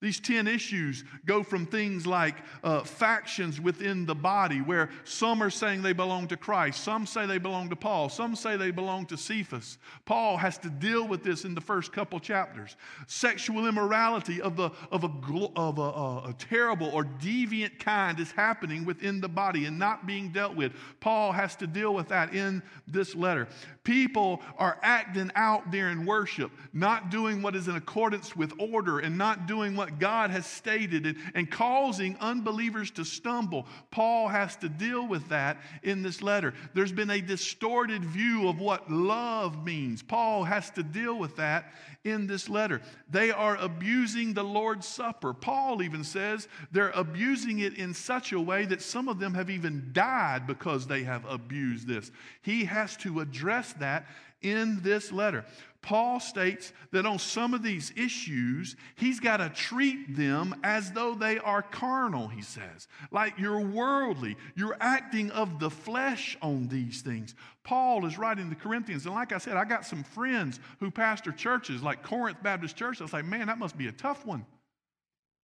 These 0.03 0.19
10 0.19 0.49
issues 0.49 1.05
go 1.25 1.43
from 1.43 1.65
things 1.65 2.05
like 2.05 2.35
uh, 2.61 2.83
factions 2.83 3.61
within 3.61 4.05
the 4.05 4.13
body, 4.13 4.59
where 4.59 4.89
some 5.05 5.41
are 5.41 5.49
saying 5.49 5.81
they 5.81 5.93
belong 5.93 6.27
to 6.27 6.35
Christ, 6.35 6.83
some 6.83 7.05
say 7.05 7.25
they 7.25 7.37
belong 7.37 7.69
to 7.69 7.77
Paul, 7.77 8.09
some 8.09 8.35
say 8.35 8.57
they 8.57 8.71
belong 8.71 9.05
to 9.05 9.17
Cephas. 9.17 9.77
Paul 10.03 10.35
has 10.35 10.57
to 10.57 10.69
deal 10.69 11.07
with 11.07 11.23
this 11.23 11.45
in 11.45 11.55
the 11.55 11.61
first 11.61 11.93
couple 11.93 12.19
chapters. 12.19 12.75
Sexual 13.07 13.65
immorality 13.65 14.41
of, 14.41 14.57
the, 14.57 14.71
of, 14.91 15.05
a, 15.05 15.11
of 15.55 15.79
a, 15.79 15.81
a, 15.81 16.29
a 16.31 16.35
terrible 16.37 16.89
or 16.89 17.05
deviant 17.05 17.79
kind 17.79 18.19
is 18.19 18.33
happening 18.33 18.83
within 18.83 19.21
the 19.21 19.29
body 19.29 19.63
and 19.67 19.79
not 19.79 20.05
being 20.05 20.33
dealt 20.33 20.53
with. 20.53 20.73
Paul 20.99 21.31
has 21.31 21.55
to 21.55 21.65
deal 21.65 21.93
with 21.93 22.09
that 22.09 22.33
in 22.33 22.61
this 22.89 23.15
letter. 23.15 23.47
People 23.83 24.41
are 24.57 24.77
acting 24.81 25.29
out 25.35 25.69
there 25.69 25.89
in 25.89 26.05
worship, 26.05 26.51
not 26.71 27.09
doing 27.09 27.41
what 27.41 27.53
is 27.53 27.67
in 27.67 27.75
accordance 27.75 28.33
with 28.33 28.53
order 28.57 28.99
and 28.99 29.17
not 29.17 29.45
doing 29.45 29.75
what 29.75 29.99
God 29.99 30.29
has 30.29 30.45
stated 30.45 31.05
and, 31.05 31.17
and 31.35 31.51
causing 31.51 32.15
unbelievers 32.21 32.91
to 32.91 33.03
stumble. 33.03 33.67
Paul 33.91 34.29
has 34.29 34.55
to 34.57 34.69
deal 34.69 35.05
with 35.05 35.27
that 35.29 35.57
in 35.83 36.01
this 36.01 36.21
letter. 36.21 36.53
There's 36.73 36.93
been 36.93 37.09
a 37.09 37.19
distorted 37.19 38.05
view 38.05 38.47
of 38.47 38.59
what 38.59 38.89
love 38.89 39.65
means. 39.65 40.01
Paul 40.01 40.45
has 40.45 40.69
to 40.71 40.83
deal 40.83 41.19
with 41.19 41.35
that 41.35 41.73
in 42.05 42.27
this 42.27 42.49
letter. 42.49 42.81
They 43.09 43.31
are 43.31 43.57
abusing 43.57 44.33
the 44.33 44.43
Lord's 44.43 44.87
Supper. 44.87 45.33
Paul 45.33 45.81
even 45.81 46.03
says 46.03 46.47
they're 46.71 46.91
abusing 46.91 47.59
it 47.59 47.77
in 47.77 47.93
such 47.93 48.31
a 48.31 48.39
way 48.39 48.65
that 48.65 48.81
some 48.81 49.07
of 49.07 49.19
them 49.19 49.33
have 49.33 49.49
even 49.49 49.89
died 49.93 50.47
because 50.47 50.87
they 50.87 51.03
have 51.03 51.25
abused 51.25 51.87
this. 51.87 52.11
He 52.41 52.65
has 52.65 52.97
to 52.97 53.19
address 53.19 53.72
that 53.79 54.05
in 54.41 54.81
this 54.81 55.11
letter. 55.11 55.45
Paul 55.81 56.21
states 56.21 56.71
that 56.91 57.05
on 57.05 57.19
some 57.19 57.53
of 57.53 57.61
these 57.61 57.91
issues, 57.97 58.77
he's 58.95 59.19
got 59.19 59.37
to 59.37 59.49
treat 59.49 60.15
them 60.15 60.55
as 60.63 60.93
though 60.93 61.13
they 61.13 61.39
are 61.39 61.61
carnal, 61.61 62.29
he 62.29 62.41
says. 62.41 62.87
Like 63.11 63.37
you're 63.37 63.59
worldly, 63.59 64.37
you're 64.55 64.77
acting 64.79 65.29
of 65.31 65.59
the 65.59 65.69
flesh 65.69 66.37
on 66.41 66.69
these 66.69 67.01
things. 67.01 67.35
Paul 67.63 68.05
is 68.05 68.17
writing 68.17 68.49
to 68.49 68.55
Corinthians, 68.55 69.05
and 69.05 69.13
like 69.13 69.33
I 69.33 69.37
said, 69.37 69.57
I 69.57 69.65
got 69.65 69.85
some 69.85 70.03
friends 70.03 70.61
who 70.79 70.89
pastor 70.89 71.33
churches 71.33 71.83
like 71.83 72.01
Corinth 72.01 72.41
Baptist 72.41 72.77
Church. 72.77 73.01
I 73.01 73.03
was 73.03 73.13
like, 73.13 73.25
man, 73.25 73.47
that 73.47 73.57
must 73.57 73.77
be 73.77 73.87
a 73.87 73.91
tough 73.91 74.25
one. 74.25 74.45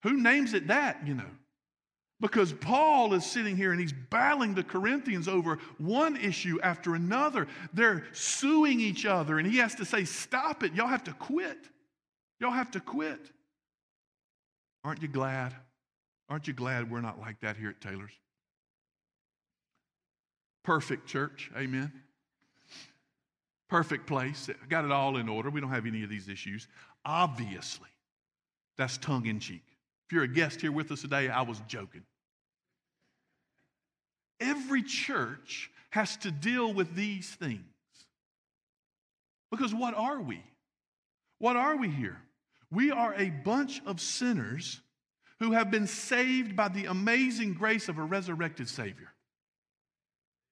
Who 0.03 0.13
names 0.13 0.53
it 0.53 0.67
that, 0.67 1.05
you 1.05 1.15
know? 1.15 1.29
Because 2.21 2.51
Paul 2.51 3.13
is 3.13 3.25
sitting 3.25 3.55
here 3.55 3.71
and 3.71 3.79
he's 3.79 3.93
battling 3.93 4.53
the 4.53 4.63
Corinthians 4.63 5.27
over 5.27 5.57
one 5.77 6.17
issue 6.17 6.59
after 6.61 6.95
another. 6.95 7.47
They're 7.73 8.05
suing 8.11 8.81
each 8.81 9.05
other, 9.05 9.39
and 9.39 9.47
he 9.47 9.57
has 9.59 9.75
to 9.75 9.85
say, 9.85 10.03
Stop 10.03 10.63
it. 10.63 10.73
Y'all 10.73 10.87
have 10.87 11.05
to 11.05 11.13
quit. 11.13 11.57
Y'all 12.39 12.51
have 12.51 12.71
to 12.71 12.79
quit. 12.79 13.31
Aren't 14.83 15.01
you 15.01 15.07
glad? 15.07 15.55
Aren't 16.29 16.47
you 16.47 16.53
glad 16.53 16.91
we're 16.91 17.01
not 17.01 17.19
like 17.19 17.39
that 17.41 17.57
here 17.57 17.69
at 17.69 17.81
Taylor's? 17.81 18.11
Perfect 20.63 21.07
church. 21.07 21.49
Amen. 21.57 21.91
Perfect 23.69 24.07
place. 24.07 24.49
Got 24.67 24.85
it 24.85 24.91
all 24.91 25.17
in 25.17 25.29
order. 25.29 25.49
We 25.49 25.61
don't 25.61 25.69
have 25.69 25.85
any 25.85 26.03
of 26.03 26.09
these 26.09 26.27
issues. 26.27 26.67
Obviously, 27.05 27.89
that's 28.77 28.97
tongue 28.97 29.25
in 29.25 29.39
cheek. 29.39 29.63
If 30.09 30.13
you're 30.13 30.23
a 30.23 30.27
guest 30.27 30.59
here 30.59 30.71
with 30.71 30.91
us 30.91 31.01
today, 31.01 31.29
I 31.29 31.43
was 31.43 31.61
joking. 31.67 32.01
Every 34.39 34.81
church 34.81 35.69
has 35.91 36.17
to 36.17 36.31
deal 36.31 36.73
with 36.73 36.95
these 36.95 37.29
things. 37.29 37.61
Because 39.51 39.71
what 39.71 39.93
are 39.93 40.19
we? 40.19 40.41
What 41.37 41.57
are 41.57 41.77
we 41.77 41.89
here? 41.89 42.17
We 42.71 42.89
are 42.89 43.13
a 43.13 43.29
bunch 43.29 43.83
of 43.85 44.01
sinners 44.01 44.81
who 45.37 45.51
have 45.51 45.69
been 45.69 45.85
saved 45.85 46.55
by 46.55 46.69
the 46.69 46.85
amazing 46.85 47.53
grace 47.53 47.87
of 47.87 47.99
a 47.99 48.03
resurrected 48.03 48.67
Savior. 48.67 49.13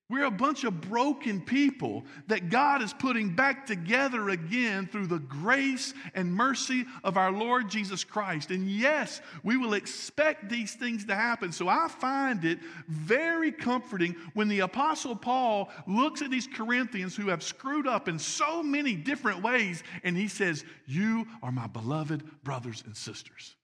We're 0.10 0.24
a 0.24 0.32
bunch 0.32 0.64
of 0.64 0.80
broken 0.80 1.42
people 1.42 2.06
that 2.28 2.50
God 2.50 2.82
is 2.82 2.94
putting 2.94 3.36
back 3.36 3.66
together 3.66 4.30
again 4.30 4.88
through 4.88 5.08
the 5.08 5.20
grace 5.20 5.94
and 6.16 6.34
mercy 6.34 6.86
of 7.04 7.18
our 7.18 7.30
Lord 7.30 7.70
Jesus 7.70 8.06
Christ. 8.06 8.50
And 8.50 8.70
yes, 8.70 9.20
we 9.44 9.58
will 9.58 9.74
expect 9.74 10.48
these 10.48 10.76
things 10.76 11.04
to 11.06 11.16
happen. 11.16 11.52
So 11.52 11.68
I 11.68 11.90
find 11.90 12.46
it 12.46 12.60
very 12.88 13.52
comforting 13.52 14.16
when 14.34 14.48
the 14.48 14.62
Apostle 14.62 15.16
Paul 15.16 15.70
looks 15.88 16.22
at 16.22 16.32
these 16.32 16.48
Corinthians 16.48 17.14
who 17.14 17.28
have 17.28 17.44
screwed 17.44 17.86
up 17.86 18.08
in 18.08 18.18
so 18.18 18.64
many 18.64 18.96
different 18.96 19.44
ways 19.44 19.84
and 20.04 20.16
he 20.16 20.30
says, 20.30 20.64
You 20.86 21.28
are 21.44 21.52
my 21.52 21.68
beloved 21.68 22.24
brothers 22.46 22.82
and 22.86 22.96
sisters. 22.96 23.57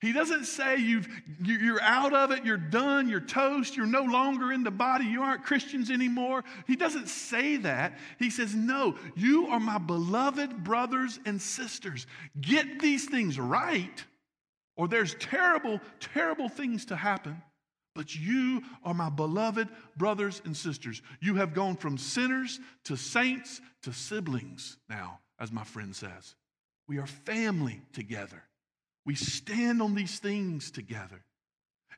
He 0.00 0.12
doesn't 0.12 0.46
say 0.46 0.78
you've, 0.78 1.06
you're 1.42 1.82
out 1.82 2.14
of 2.14 2.30
it, 2.30 2.44
you're 2.44 2.56
done, 2.56 3.08
you're 3.08 3.20
toast, 3.20 3.76
you're 3.76 3.84
no 3.84 4.02
longer 4.02 4.50
in 4.50 4.62
the 4.62 4.70
body, 4.70 5.04
you 5.04 5.22
aren't 5.22 5.44
Christians 5.44 5.90
anymore. 5.90 6.42
He 6.66 6.74
doesn't 6.74 7.08
say 7.08 7.58
that. 7.58 7.98
He 8.18 8.30
says, 8.30 8.54
No, 8.54 8.96
you 9.14 9.48
are 9.48 9.60
my 9.60 9.76
beloved 9.76 10.64
brothers 10.64 11.20
and 11.26 11.40
sisters. 11.40 12.06
Get 12.40 12.80
these 12.80 13.10
things 13.10 13.38
right, 13.38 14.02
or 14.74 14.88
there's 14.88 15.14
terrible, 15.16 15.80
terrible 16.00 16.48
things 16.48 16.86
to 16.86 16.96
happen. 16.96 17.42
But 17.94 18.14
you 18.14 18.62
are 18.84 18.94
my 18.94 19.10
beloved 19.10 19.68
brothers 19.98 20.40
and 20.46 20.56
sisters. 20.56 21.02
You 21.20 21.34
have 21.34 21.52
gone 21.52 21.76
from 21.76 21.98
sinners 21.98 22.58
to 22.84 22.96
saints 22.96 23.60
to 23.82 23.92
siblings 23.92 24.78
now, 24.88 25.18
as 25.38 25.52
my 25.52 25.64
friend 25.64 25.94
says. 25.94 26.36
We 26.88 26.98
are 26.98 27.06
family 27.06 27.82
together. 27.92 28.44
We 29.04 29.14
stand 29.14 29.80
on 29.82 29.94
these 29.94 30.18
things 30.18 30.70
together. 30.70 31.22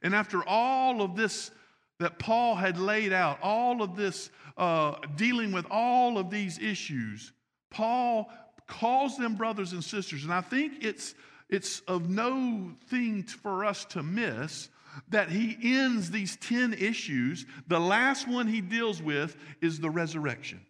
And 0.02 0.14
after 0.14 0.47
all 0.47 1.02
of 1.02 1.16
this 1.16 1.50
that 1.99 2.18
Paul 2.18 2.56
had 2.56 2.78
laid 2.78 3.12
out, 3.12 3.38
all 3.42 3.82
of 3.82 3.97
this 3.97 4.30
uh, 4.56 4.94
dealing 5.16 5.52
with 5.52 5.66
all 5.71 6.18
of 6.18 6.30
these 6.30 6.59
issues, 6.59 7.32
Paul 7.71 8.30
calls 8.66 9.16
them 9.16 9.37
brothers 9.37 9.73
and 9.73 9.85
sisters. 9.85 10.25
And 10.25 10.32
I 10.32 10.40
think 10.40 10.85
it's, 10.85 11.14
it's 11.49 11.80
of 11.80 12.09
no 12.09 12.73
thing 12.88 13.23
for 13.23 13.64
us 13.64 13.85
to 13.87 14.02
miss 14.02 14.68
that 15.09 15.30
he 15.30 15.56
ends 15.62 16.11
these 16.11 16.37
10 16.37 16.75
issues. 16.75 17.47
The 17.68 17.80
last 17.80 18.28
one 18.28 18.47
he 18.47 18.61
deals 18.61 19.02
with 19.02 19.37
is 19.61 19.80
the 19.80 19.90
resurrection. 19.90 20.61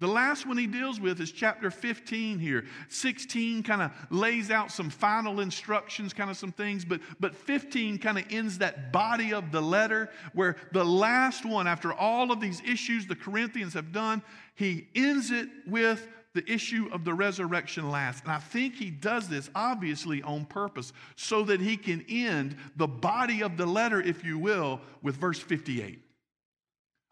The 0.00 0.06
last 0.06 0.46
one 0.46 0.56
he 0.56 0.68
deals 0.68 1.00
with 1.00 1.20
is 1.20 1.32
chapter 1.32 1.72
15 1.72 2.38
here. 2.38 2.66
16 2.88 3.64
kind 3.64 3.82
of 3.82 3.90
lays 4.10 4.48
out 4.48 4.70
some 4.70 4.90
final 4.90 5.40
instructions, 5.40 6.12
kind 6.12 6.30
of 6.30 6.36
some 6.36 6.52
things, 6.52 6.84
but, 6.84 7.00
but 7.18 7.34
15 7.34 7.98
kind 7.98 8.16
of 8.16 8.24
ends 8.30 8.58
that 8.58 8.92
body 8.92 9.34
of 9.34 9.50
the 9.50 9.60
letter 9.60 10.08
where 10.34 10.54
the 10.72 10.84
last 10.84 11.44
one, 11.44 11.66
after 11.66 11.92
all 11.92 12.30
of 12.30 12.40
these 12.40 12.62
issues 12.64 13.06
the 13.06 13.16
Corinthians 13.16 13.74
have 13.74 13.90
done, 13.90 14.22
he 14.54 14.86
ends 14.94 15.32
it 15.32 15.48
with 15.66 16.06
the 16.32 16.48
issue 16.48 16.88
of 16.92 17.04
the 17.04 17.14
resurrection 17.14 17.90
last. 17.90 18.22
And 18.22 18.32
I 18.32 18.38
think 18.38 18.76
he 18.76 18.90
does 18.90 19.28
this 19.28 19.50
obviously 19.56 20.22
on 20.22 20.44
purpose 20.44 20.92
so 21.16 21.42
that 21.44 21.60
he 21.60 21.76
can 21.76 22.04
end 22.08 22.54
the 22.76 22.86
body 22.86 23.42
of 23.42 23.56
the 23.56 23.66
letter, 23.66 24.00
if 24.00 24.24
you 24.24 24.38
will, 24.38 24.80
with 25.02 25.16
verse 25.16 25.40
58. 25.40 26.00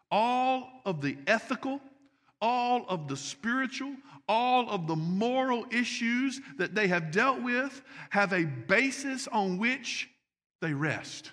All 0.09 0.81
of 0.85 1.01
the 1.01 1.17
ethical, 1.27 1.81
all 2.41 2.85
of 2.87 3.07
the 3.07 3.17
spiritual, 3.17 3.93
all 4.27 4.69
of 4.69 4.87
the 4.87 4.95
moral 4.95 5.65
issues 5.71 6.41
that 6.57 6.75
they 6.75 6.87
have 6.87 7.11
dealt 7.11 7.41
with 7.41 7.81
have 8.09 8.33
a 8.33 8.43
basis 8.45 9.27
on 9.27 9.57
which 9.57 10.09
they 10.61 10.73
rest. 10.73 11.31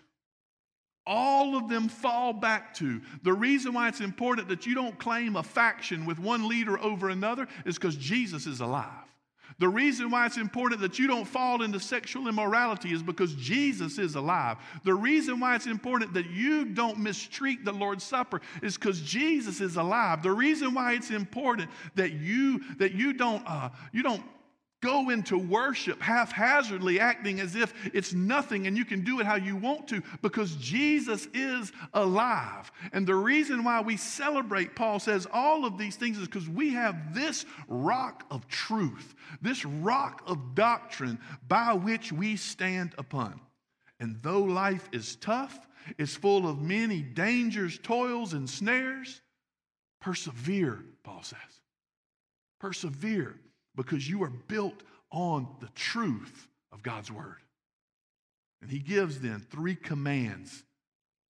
all 1.07 1.57
of 1.57 1.69
them 1.69 1.89
fall 1.89 2.33
back 2.33 2.73
to 2.75 3.01
the 3.23 3.33
reason 3.33 3.75
why 3.75 3.89
it's 3.89 4.01
important 4.01 4.49
that 4.49 4.65
you 4.65 4.75
don't 4.75 4.99
claim 4.99 5.37
a 5.37 5.43
faction 5.43 6.07
with 6.07 6.19
one 6.19 6.49
leader 6.49 6.79
over 6.81 7.11
another 7.11 7.47
is 7.67 7.75
because 7.75 7.97
Jesus 7.97 8.47
is 8.47 8.61
alive. 8.61 9.13
The 9.59 9.69
reason 9.69 10.11
why 10.11 10.27
it's 10.27 10.37
important 10.37 10.81
that 10.81 10.99
you 10.99 11.07
don't 11.07 11.25
fall 11.25 11.63
into 11.63 11.79
sexual 11.79 12.29
immorality 12.29 12.93
is 12.93 13.03
because 13.03 13.35
Jesus 13.35 13.99
is 13.99 14.17
alive. 14.17 14.57
The 14.85 14.95
reason 14.95 15.39
why 15.39 15.55
it's 15.55 15.67
important 15.67 16.15
that 16.15 16.31
you 16.31 16.65
don't 16.65 16.99
mistreat 16.99 17.65
the 17.65 17.73
Lord's 17.73 18.05
Supper 18.05 18.41
is 18.63 18.77
because 18.77 19.01
Jesus 19.01 19.61
is 19.61 19.77
alive. 19.77 20.23
The 20.23 20.33
reason 20.33 20.75
why 20.75 20.95
it's 20.95 21.11
important 21.11 21.71
that 21.95 22.13
you 22.13 22.61
that 22.79 22.93
you 22.93 23.13
don't 23.13 23.43
uh, 23.47 23.71
you 23.93 24.03
don't 24.03 24.23
go 24.85 25.09
into 25.09 25.38
worship 25.38 26.00
haphazardly, 26.03 27.00
acting 27.00 27.41
as 27.41 27.57
if 27.57 27.73
it's 27.95 28.12
nothing 28.12 28.67
and 28.67 28.76
you 28.76 28.85
can 28.85 29.03
do 29.03 29.19
it 29.19 29.25
how 29.25 29.35
you 29.35 29.57
want 29.57 29.88
to 29.88 30.03
because 30.21 30.57
Jesus 30.57 31.26
is 31.33 31.73
alive. 31.95 32.71
And 32.93 33.07
the 33.07 33.14
reason 33.14 33.64
why 33.64 33.81
we 33.81 33.97
celebrate, 33.97 34.76
Paul 34.76 35.00
says, 35.00 35.26
all 35.33 35.64
of 35.64 35.79
these 35.79 35.97
things 35.97 36.19
is 36.19 36.26
because 36.26 36.50
we 36.50 36.75
have 36.75 37.14
this 37.14 37.47
rock 37.67 38.25
of 38.31 38.47
truth, 38.47 39.14
this 39.41 39.64
rock 39.64 40.23
of 40.26 40.55
doctrine 40.55 41.19
by 41.49 41.73
which 41.73 42.12
we 42.12 42.37
stand 42.37 42.95
upon. 42.99 43.41
And 43.99 44.19
though 44.23 44.43
life 44.43 44.87
is 44.93 45.17
tough, 45.17 45.67
it's 45.97 46.14
full 46.14 46.47
of 46.47 46.61
many 46.61 47.00
dangers, 47.00 47.79
toils, 47.83 48.35
and 48.35 48.49
snares, 48.50 49.23
persevere, 50.03 50.85
Paul 51.03 51.23
says. 51.23 51.38
Persevere 52.61 53.38
because 53.76 54.09
you 54.09 54.23
are 54.23 54.33
built 54.49 54.83
on 55.11 55.49
the 55.61 55.69
truth 55.75 56.49
of 56.73 56.83
God's 56.83 57.11
word. 57.11 57.37
And 58.62 58.71
he 58.71 58.78
gives 58.78 59.21
then 59.21 59.40
three 59.50 59.75
commands 59.75 60.64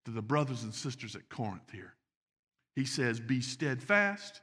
to 0.04 0.10
the 0.10 0.22
brothers 0.22 0.62
and 0.62 0.74
sisters 0.74 1.16
at 1.16 1.28
Corinth 1.28 1.70
here. 1.72 1.94
He 2.76 2.84
says, 2.84 3.20
Be 3.20 3.40
steadfast, 3.40 4.40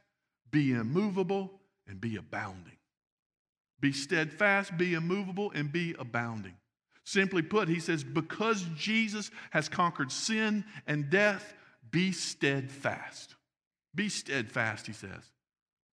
be 0.50 0.72
immovable, 0.72 1.60
and 1.86 2.00
be 2.00 2.16
abounding. 2.16 2.76
Be 3.80 3.92
steadfast, 3.92 4.76
be 4.76 4.94
immovable, 4.94 5.50
and 5.54 5.72
be 5.72 5.94
abounding. 5.98 6.54
Simply 7.04 7.42
put, 7.42 7.68
he 7.68 7.80
says, 7.80 8.04
Because 8.04 8.62
Jesus 8.76 9.30
has 9.50 9.68
conquered 9.68 10.12
sin 10.12 10.64
and 10.86 11.10
death, 11.10 11.54
be 11.90 12.12
steadfast. 12.12 13.34
Be 13.94 14.08
steadfast, 14.08 14.86
he 14.86 14.92
says. 14.92 15.30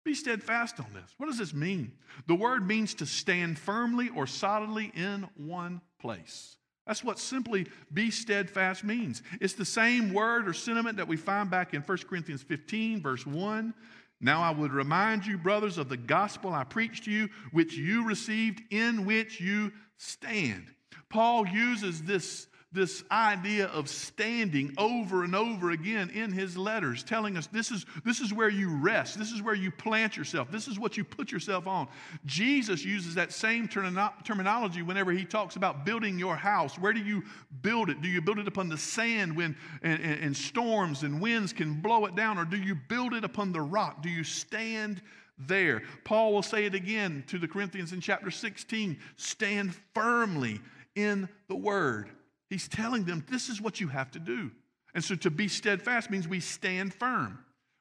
Be 0.04 0.14
steadfast 0.14 0.80
on 0.80 0.88
this. 0.94 1.14
What 1.18 1.28
does 1.28 1.38
this 1.38 1.54
mean? 1.54 1.92
The 2.28 2.36
word 2.36 2.66
means 2.66 2.94
to 2.96 3.06
stand 3.06 3.60
firmly 3.60 4.10
or 4.16 4.26
solidly 4.26 4.92
in 4.96 5.28
one 5.36 5.82
place. 6.00 6.56
That's 6.88 7.04
what 7.04 7.20
simply 7.20 7.68
be 7.94 8.10
steadfast 8.10 8.84
means. 8.84 9.22
It's 9.40 9.54
the 9.54 9.66
same 9.66 10.12
word 10.12 10.48
or 10.48 10.54
sentiment 10.54 10.98
that 10.98 11.08
we 11.08 11.18
find 11.18 11.50
back 11.50 11.74
in 11.74 11.82
1 11.82 11.98
Corinthians 12.10 12.42
15, 12.42 13.02
verse 13.02 13.28
1. 13.28 13.74
Now 14.22 14.42
I 14.42 14.52
would 14.52 14.74
remind 14.74 15.26
you, 15.26 15.38
brothers, 15.38 15.78
of 15.78 15.88
the 15.88 15.98
gospel 15.98 16.54
I 16.54 16.64
preached 16.64 17.06
to 17.06 17.12
you, 17.12 17.30
which 17.52 17.76
you 17.76 18.06
received, 18.06 18.62
in 18.72 19.06
which 19.06 19.40
you 19.40 19.72
stand. 19.98 20.66
Paul 21.10 21.48
uses 21.48 22.02
this 22.02 22.48
this 22.72 23.04
idea 23.10 23.66
of 23.68 23.90
standing 23.90 24.74
over 24.78 25.24
and 25.24 25.36
over 25.36 25.72
again 25.72 26.12
in 26.12 26.32
his 26.32 26.56
letters, 26.56 27.04
telling 27.04 27.36
us 27.36 27.48
this 27.48 27.72
is, 27.72 27.84
this 28.06 28.20
is 28.20 28.32
where 28.32 28.50
you 28.50 28.70
rest, 28.70 29.18
this 29.18 29.32
is 29.32 29.42
where 29.42 29.56
you 29.56 29.72
plant 29.72 30.16
yourself, 30.16 30.52
this 30.52 30.68
is 30.68 30.80
what 30.80 30.96
you 30.96 31.04
put 31.04 31.32
yourself 31.32 31.66
on. 31.66 31.88
Jesus 32.26 32.86
uses 32.86 33.16
that 33.16 33.34
same 33.34 33.68
terminology 33.68 34.84
whenever 34.84 35.12
he 35.12 35.26
talks 35.26 35.56
about 35.56 35.84
building 35.84 36.20
your 36.20 36.36
house. 36.36 36.78
Where 36.78 36.94
do 36.94 37.00
you 37.00 37.24
build 37.64 37.90
it? 37.90 38.04
Do 38.04 38.08
you 38.08 38.22
build 38.22 38.38
it 38.38 38.48
upon 38.48 38.70
the 38.70 38.78
sand 38.78 39.36
when 39.36 39.58
and, 39.82 40.00
and, 40.02 40.20
and 40.22 40.38
storms 40.38 41.02
and 41.02 41.20
winds 41.20 41.54
can 41.54 41.82
blow 41.82 42.06
it 42.06 42.16
down, 42.16 42.38
or 42.38 42.46
do 42.46 42.58
you 42.58 42.76
build 42.76 43.16
it 43.16 43.24
upon 43.24 43.52
the 43.52 43.62
rock? 43.62 44.04
Do 44.04 44.10
you 44.10 44.24
stand 44.24 45.02
there? 45.40 45.82
Paul 46.04 46.34
will 46.34 46.44
say 46.44 46.66
it 46.66 46.76
again 46.76 47.24
to 47.28 47.40
the 47.40 47.48
Corinthians 47.48 47.94
in 47.94 48.02
chapter 48.02 48.30
16 48.30 48.96
stand 49.16 49.76
firmly 49.96 50.62
in 50.96 51.28
the 51.48 51.56
word. 51.56 52.12
He's 52.50 52.68
telling 52.68 53.06
them 53.06 53.26
this 53.30 53.50
is 53.50 53.62
what 53.62 53.80
you 53.80 53.88
have 53.88 54.12
to 54.12 54.20
do. 54.20 54.52
And 54.94 55.04
so 55.04 55.16
to 55.16 55.30
be 55.30 55.48
steadfast 55.48 56.10
means 56.10 56.28
we 56.28 56.40
stand 56.40 56.94
firm. 56.94 57.40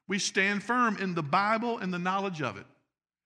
We 0.08 0.18
stand 0.18 0.62
firm 0.62 0.96
in 0.98 1.14
the 1.14 1.22
Bible 1.22 1.78
and 1.78 1.92
the 1.92 1.98
knowledge 1.98 2.42
of 2.42 2.56
it. 2.56 2.66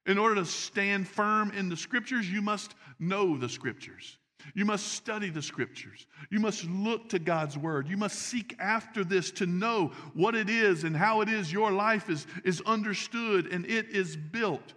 In 0.06 0.18
order 0.18 0.36
to 0.36 0.44
stand 0.44 1.06
firm 1.06 1.52
in 1.52 1.68
the 1.68 1.76
scriptures, 1.76 2.30
you 2.30 2.42
must 2.42 2.74
know 2.98 3.36
the 3.36 3.48
scriptures. 3.48 4.18
You 4.54 4.64
must 4.64 4.88
study 4.88 5.30
the 5.30 5.42
scriptures. 5.42 6.06
You 6.30 6.40
must 6.40 6.64
look 6.64 7.08
to 7.10 7.20
God's 7.20 7.56
word. 7.56 7.88
You 7.88 7.96
must 7.96 8.18
seek 8.18 8.56
after 8.58 9.04
this 9.04 9.30
to 9.32 9.46
know 9.46 9.92
what 10.14 10.34
it 10.34 10.50
is 10.50 10.82
and 10.82 10.96
how 10.96 11.20
it 11.20 11.28
is 11.28 11.52
your 11.52 11.70
life 11.70 12.10
is, 12.10 12.26
is 12.44 12.60
understood 12.62 13.46
and 13.46 13.64
it 13.66 13.90
is 13.90 14.16
built. 14.16 14.74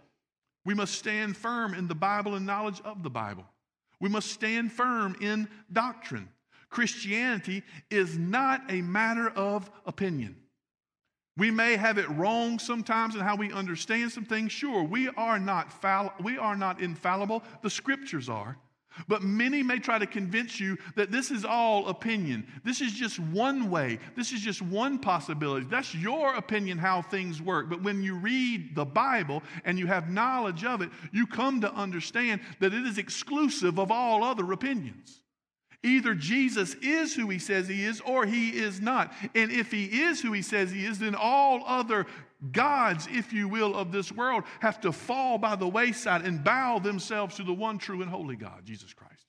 We 0.66 0.76
must 0.76 0.96
stand 0.96 1.36
firm 1.36 1.74
in 1.74 1.88
the 1.88 1.96
Bible 1.96 2.36
and 2.36 2.46
knowledge 2.46 2.82
of 2.86 3.02
the 3.02 3.10
Bible. 3.10 3.46
We 4.00 4.10
must 4.10 4.32
stand 4.32 4.72
firm 4.72 5.16
in 5.22 5.48
doctrine. 5.72 6.30
Christianity 6.70 7.64
is 7.90 8.18
not 8.18 8.62
a 8.70 8.82
matter 8.82 9.30
of 9.30 9.70
opinion. 9.86 10.36
We 11.38 11.52
may 11.52 11.76
have 11.76 11.98
it 11.98 12.10
wrong 12.10 12.60
sometimes 12.60 13.16
in 13.16 13.22
how 13.22 13.36
we 13.36 13.52
understand 13.52 14.12
some 14.12 14.26
things. 14.26 14.52
Sure, 14.52 14.84
we 14.84 15.10
are 15.10 15.38
not 15.38 15.72
fall- 15.82 16.14
we 16.22 16.38
are 16.38 16.56
not 16.56 16.80
infallible. 16.80 17.44
The 17.62 17.70
scriptures 17.70 18.30
are. 18.30 18.58
But 19.10 19.24
many 19.24 19.62
may 19.62 19.80
try 19.80 20.00
to 20.00 20.06
convince 20.06 20.58
you 20.58 20.78
that 20.96 21.12
this 21.12 21.30
is 21.30 21.44
all 21.44 21.88
opinion. 21.88 22.48
This 22.64 22.80
is 22.80 22.94
just 22.94 23.20
one 23.20 23.70
way. 23.70 24.00
This 24.16 24.32
is 24.32 24.40
just 24.40 24.62
one 24.62 25.00
possibility. 25.00 25.66
That's 25.66 25.94
your 25.94 26.36
opinion 26.36 26.78
how 26.78 27.02
things 27.02 27.42
work. 27.42 27.70
But 27.70 27.84
when 27.84 28.02
you 28.02 28.16
read 28.16 28.74
the 28.74 28.86
Bible 28.86 29.44
and 29.66 29.78
you 29.78 29.88
have 29.88 30.10
knowledge 30.10 30.64
of 30.64 30.82
it, 30.82 30.90
you 31.12 31.28
come 31.28 31.60
to 31.62 31.74
understand 31.74 32.40
that 32.62 32.74
it 32.74 32.86
is 32.86 32.98
exclusive 32.98 33.80
of 33.80 33.92
all 33.92 34.24
other 34.24 34.50
opinions. 34.54 35.22
Either 35.86 36.16
Jesus 36.16 36.74
is 36.82 37.14
who 37.14 37.30
he 37.30 37.38
says 37.38 37.68
he 37.68 37.86
is 37.86 38.02
or 38.02 38.26
he 38.26 38.50
is 38.50 38.82
not. 38.82 39.14
And 39.36 39.52
if 39.52 39.72
he 39.72 39.86
is 39.86 40.20
who 40.20 40.32
he 40.32 40.42
says 40.42 40.72
he 40.72 40.84
is, 40.84 40.98
then 40.98 41.14
all 41.14 41.64
other 41.68 42.08
gods, 42.52 43.08
if 43.12 43.32
you 43.32 43.48
will, 43.48 43.76
of 43.76 43.92
this 43.92 44.12
world 44.12 44.44
have 44.62 44.82
to 44.82 44.92
fall 44.92 45.38
by 45.38 45.56
the 45.56 45.68
wayside 45.68 46.26
and 46.26 46.44
bow 46.44 46.80
themselves 46.80 47.36
to 47.36 47.44
the 47.44 47.54
one 47.54 47.78
true 47.78 48.02
and 48.02 48.10
holy 48.10 48.36
God, 48.36 48.66
Jesus 48.66 48.94
Christ. 48.94 49.28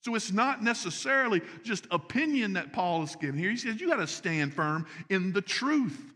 So 0.00 0.14
it's 0.16 0.32
not 0.32 0.62
necessarily 0.62 1.40
just 1.62 1.86
opinion 1.92 2.54
that 2.54 2.72
Paul 2.72 3.04
is 3.04 3.14
giving 3.16 3.38
here. 3.38 3.50
He 3.50 3.56
says 3.56 3.80
you 3.80 3.88
got 3.88 3.96
to 3.96 4.08
stand 4.08 4.54
firm 4.54 4.86
in 5.08 5.32
the 5.32 5.42
truth. 5.42 6.12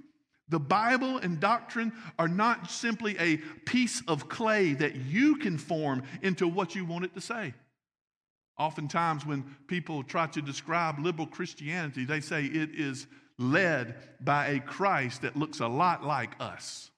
The 0.49 0.61
Bible 0.61 1.19
and 1.19 1.39
doctrine 1.39 1.93
are 2.19 2.29
not 2.29 2.71
simply 2.73 3.17
a 3.21 3.37
piece 3.67 4.03
of 4.09 4.29
clay 4.29 4.73
that 4.75 4.97
you 4.97 5.37
can 5.37 5.59
form 5.59 6.03
into 6.23 6.49
what 6.49 6.75
you 6.75 6.85
want 6.85 7.05
it 7.05 7.15
to 7.15 7.21
say. 7.21 7.55
Oftentimes, 8.61 9.25
when 9.25 9.43
people 9.69 10.03
try 10.03 10.27
to 10.27 10.43
describe 10.43 10.99
liberal 10.99 11.27
Christianity, 11.27 12.05
they 12.05 12.21
say 12.21 12.45
it 12.45 12.75
is 12.75 13.07
led 13.39 13.95
by 14.21 14.49
a 14.49 14.61
Christ 14.61 15.23
that 15.23 15.35
looks 15.35 15.61
a 15.61 15.67
lot 15.67 16.05
like 16.05 16.33
us. 16.39 16.91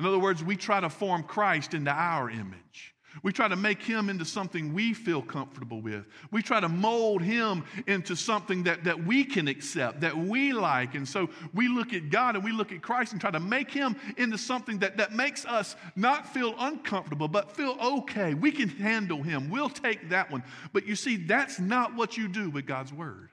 In 0.00 0.06
other 0.06 0.18
words, 0.18 0.42
we 0.42 0.56
try 0.56 0.80
to 0.80 0.90
form 0.90 1.22
Christ 1.22 1.72
into 1.72 1.92
our 1.92 2.28
image. 2.28 2.96
We 3.22 3.32
try 3.32 3.48
to 3.48 3.56
make 3.56 3.82
him 3.82 4.08
into 4.08 4.24
something 4.24 4.72
we 4.72 4.94
feel 4.94 5.20
comfortable 5.20 5.80
with. 5.80 6.06
We 6.30 6.42
try 6.42 6.60
to 6.60 6.68
mold 6.68 7.22
him 7.22 7.64
into 7.86 8.14
something 8.14 8.62
that, 8.64 8.84
that 8.84 9.04
we 9.04 9.24
can 9.24 9.48
accept, 9.48 10.00
that 10.02 10.16
we 10.16 10.52
like. 10.52 10.94
And 10.94 11.06
so 11.06 11.28
we 11.52 11.68
look 11.68 11.92
at 11.92 12.10
God 12.10 12.36
and 12.36 12.44
we 12.44 12.52
look 12.52 12.72
at 12.72 12.82
Christ 12.82 13.12
and 13.12 13.20
try 13.20 13.32
to 13.32 13.40
make 13.40 13.70
him 13.70 13.96
into 14.16 14.38
something 14.38 14.78
that, 14.78 14.96
that 14.98 15.12
makes 15.12 15.44
us 15.44 15.74
not 15.96 16.32
feel 16.32 16.54
uncomfortable, 16.58 17.28
but 17.28 17.52
feel 17.52 17.76
okay. 17.82 18.34
We 18.34 18.52
can 18.52 18.68
handle 18.68 19.22
him. 19.22 19.50
We'll 19.50 19.70
take 19.70 20.10
that 20.10 20.30
one. 20.30 20.44
But 20.72 20.86
you 20.86 20.94
see, 20.94 21.16
that's 21.16 21.58
not 21.58 21.96
what 21.96 22.16
you 22.16 22.28
do 22.28 22.48
with 22.48 22.66
God's 22.66 22.92
word. 22.92 23.30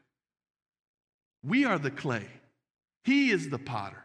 We 1.44 1.66
are 1.66 1.78
the 1.78 1.92
clay, 1.92 2.26
he 3.04 3.30
is 3.30 3.50
the 3.50 3.60
potter, 3.60 4.04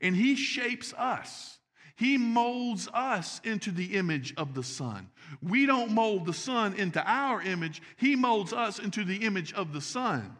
and 0.00 0.14
he 0.14 0.36
shapes 0.36 0.94
us. 0.94 1.57
He 1.98 2.16
molds 2.16 2.88
us 2.94 3.40
into 3.42 3.72
the 3.72 3.96
image 3.96 4.32
of 4.36 4.54
the 4.54 4.62
Son. 4.62 5.10
We 5.42 5.66
don't 5.66 5.90
mold 5.90 6.26
the 6.26 6.32
Son 6.32 6.74
into 6.74 7.02
our 7.04 7.42
image, 7.42 7.82
He 7.96 8.14
molds 8.14 8.52
us 8.52 8.78
into 8.78 9.04
the 9.04 9.16
image 9.16 9.52
of 9.52 9.72
the 9.72 9.80
Son. 9.80 10.36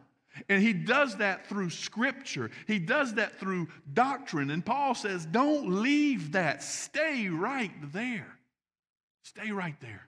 And 0.47 0.63
He 0.63 0.71
does 0.71 1.17
that 1.17 1.47
through 1.47 1.71
Scripture, 1.71 2.49
He 2.65 2.79
does 2.79 3.15
that 3.15 3.41
through 3.41 3.67
doctrine. 3.91 4.51
And 4.51 4.65
Paul 4.65 4.95
says, 4.95 5.25
don't 5.25 5.81
leave 5.81 6.31
that. 6.31 6.63
Stay 6.63 7.27
right 7.27 7.73
there. 7.91 8.37
Stay 9.23 9.51
right 9.51 9.75
there. 9.81 10.07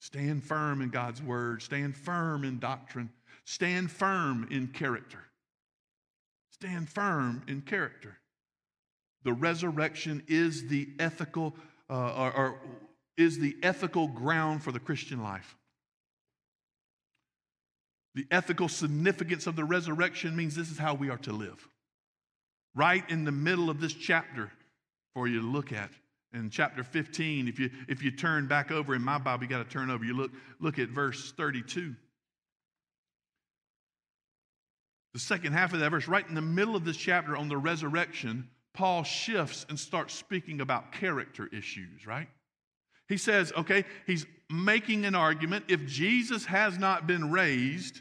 Stand 0.00 0.44
firm 0.44 0.82
in 0.82 0.90
God's 0.90 1.22
Word, 1.22 1.62
stand 1.62 1.96
firm 1.96 2.44
in 2.44 2.58
doctrine, 2.58 3.08
stand 3.46 3.90
firm 3.90 4.46
in 4.50 4.66
character. 4.66 5.24
Stand 6.50 6.90
firm 6.90 7.42
in 7.48 7.62
character. 7.62 8.18
The 9.24 9.32
resurrection 9.32 10.22
is 10.28 10.68
the 10.68 10.88
ethical 10.98 11.54
uh, 11.90 12.12
or, 12.14 12.32
or 12.32 12.60
is 13.16 13.38
the 13.38 13.56
ethical 13.62 14.08
ground 14.08 14.62
for 14.62 14.72
the 14.72 14.80
Christian 14.80 15.22
life. 15.22 15.56
The 18.14 18.26
ethical 18.30 18.68
significance 18.68 19.46
of 19.46 19.56
the 19.56 19.64
resurrection 19.64 20.36
means 20.36 20.54
this 20.54 20.70
is 20.70 20.78
how 20.78 20.94
we 20.94 21.10
are 21.10 21.18
to 21.18 21.32
live. 21.32 21.68
Right 22.74 23.08
in 23.10 23.24
the 23.24 23.32
middle 23.32 23.70
of 23.70 23.80
this 23.80 23.92
chapter 23.92 24.50
for 25.14 25.26
you 25.26 25.40
to 25.40 25.46
look 25.46 25.72
at. 25.72 25.90
In 26.32 26.50
chapter 26.50 26.82
15, 26.82 27.46
if 27.46 27.60
you, 27.60 27.70
if 27.88 28.02
you 28.02 28.10
turn 28.10 28.48
back 28.48 28.72
over 28.72 28.94
in 28.94 29.02
my 29.02 29.18
Bible, 29.18 29.44
you 29.44 29.48
got 29.48 29.58
to 29.58 29.70
turn 29.72 29.90
over. 29.90 30.04
You 30.04 30.14
look, 30.14 30.32
look 30.58 30.80
at 30.80 30.88
verse 30.88 31.32
32. 31.36 31.94
The 35.12 35.20
second 35.20 35.52
half 35.52 35.72
of 35.72 35.80
that 35.80 35.90
verse, 35.90 36.08
right 36.08 36.26
in 36.28 36.34
the 36.34 36.42
middle 36.42 36.74
of 36.74 36.84
this 36.84 36.96
chapter 36.96 37.36
on 37.36 37.48
the 37.48 37.56
resurrection, 37.56 38.48
Paul 38.74 39.04
shifts 39.04 39.64
and 39.68 39.78
starts 39.78 40.12
speaking 40.12 40.60
about 40.60 40.92
character 40.92 41.48
issues, 41.52 42.06
right? 42.06 42.28
He 43.08 43.16
says, 43.16 43.52
okay, 43.56 43.84
he's 44.06 44.26
making 44.50 45.04
an 45.04 45.14
argument. 45.14 45.66
If 45.68 45.86
Jesus 45.86 46.44
has 46.46 46.78
not 46.78 47.06
been 47.06 47.30
raised, 47.30 48.00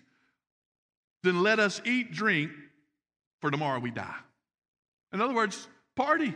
then 1.22 1.44
let 1.44 1.60
us 1.60 1.82
eat, 1.86 2.12
drink, 2.12 2.52
for 3.40 3.52
tomorrow 3.52 3.80
we 3.80 3.92
die. 3.92 4.16
In 5.12 5.22
other 5.22 5.34
words, 5.34 5.68
party. 5.96 6.34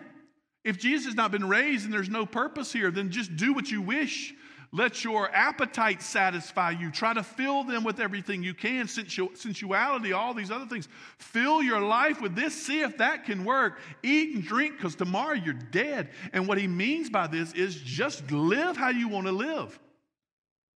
If 0.63 0.77
Jesus 0.77 1.05
has 1.05 1.15
not 1.15 1.31
been 1.31 1.47
raised 1.47 1.85
and 1.85 1.93
there's 1.93 2.09
no 2.09 2.25
purpose 2.25 2.71
here, 2.71 2.91
then 2.91 3.09
just 3.09 3.35
do 3.35 3.53
what 3.53 3.71
you 3.71 3.81
wish. 3.81 4.33
Let 4.77 5.03
your 5.03 5.33
appetite 5.33 6.03
satisfy 6.03 6.69
you. 6.69 6.91
Try 6.91 7.15
to 7.15 7.23
fill 7.23 7.63
them 7.63 7.83
with 7.83 7.99
everything 7.99 8.43
you 8.43 8.53
can, 8.53 8.87
sensuality, 8.87 10.13
all 10.13 10.35
these 10.35 10.51
other 10.51 10.67
things. 10.67 10.87
Fill 11.17 11.63
your 11.63 11.81
life 11.81 12.21
with 12.21 12.35
this. 12.35 12.53
See 12.53 12.81
if 12.81 12.99
that 12.99 13.25
can 13.25 13.43
work. 13.43 13.79
Eat 14.03 14.35
and 14.35 14.43
drink 14.43 14.77
because 14.77 14.93
tomorrow 14.93 15.33
you're 15.33 15.55
dead. 15.55 16.11
And 16.31 16.47
what 16.47 16.59
he 16.59 16.67
means 16.67 17.09
by 17.09 17.25
this 17.25 17.53
is 17.53 17.75
just 17.75 18.29
live 18.29 18.77
how 18.77 18.89
you 18.89 19.07
want 19.07 19.25
to 19.25 19.31
live. 19.31 19.79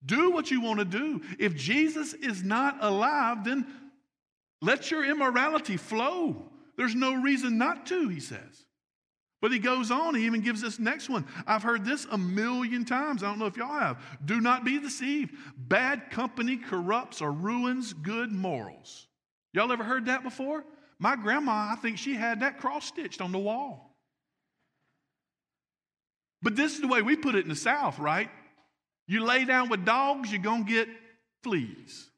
Do 0.04 0.32
what 0.32 0.50
you 0.50 0.62
want 0.62 0.80
to 0.80 0.86
do. 0.86 1.22
If 1.38 1.56
Jesus 1.56 2.16
is 2.16 2.42
not 2.42 2.78
alive, 2.82 3.44
then 3.44 3.68
let 4.64 4.90
your 4.90 5.06
immorality 5.06 5.78
flow. 5.78 6.50
There's 6.76 6.96
no 6.96 7.22
reason 7.22 7.60
not 7.60 7.86
to, 7.86 8.08
he 8.08 8.20
says. 8.20 8.66
But 9.42 9.52
he 9.52 9.58
goes 9.58 9.90
on, 9.90 10.14
he 10.14 10.26
even 10.28 10.42
gives 10.42 10.62
this 10.62 10.78
next 10.78 11.10
one. 11.10 11.26
I've 11.48 11.64
heard 11.64 11.84
this 11.84 12.06
a 12.12 12.18
million 12.18 12.86
times. 12.86 13.24
I 13.24 13.28
don't 13.28 13.40
know 13.40 13.48
if 13.48 13.58
y'all 13.58 13.80
have. 13.80 14.00
Do 14.24 14.40
not 14.40 14.64
be 14.64 14.80
deceived. 14.80 15.34
Bad 15.58 16.12
company 16.12 16.58
corrupts 16.58 17.22
or 17.22 17.32
ruins 17.32 17.94
good 17.94 18.32
morals. 18.32 19.08
Y'all 19.52 19.72
ever 19.72 19.84
heard 19.84 20.06
that 20.06 20.22
before? 20.24 20.64
My 21.00 21.16
grandma, 21.16 21.70
I 21.72 21.76
think 21.82 21.98
she 21.98 22.14
had 22.14 22.42
that 22.42 22.60
cross 22.60 22.86
stitched 22.86 23.20
on 23.20 23.32
the 23.32 23.40
wall. 23.40 23.98
But 26.44 26.56
this 26.56 26.76
is 26.76 26.82
the 26.82 26.88
way 26.88 27.02
we 27.02 27.16
put 27.16 27.34
it 27.34 27.44
in 27.44 27.50
the 27.50 27.56
South, 27.56 27.98
right? 27.98 28.30
You 29.08 29.26
lay 29.26 29.46
down 29.46 29.70
with 29.70 29.86
dogs, 29.86 30.32
you're 30.32 30.42
going 30.42 30.66
to 30.66 30.72
get 30.72 30.88
fleas. 31.44 32.11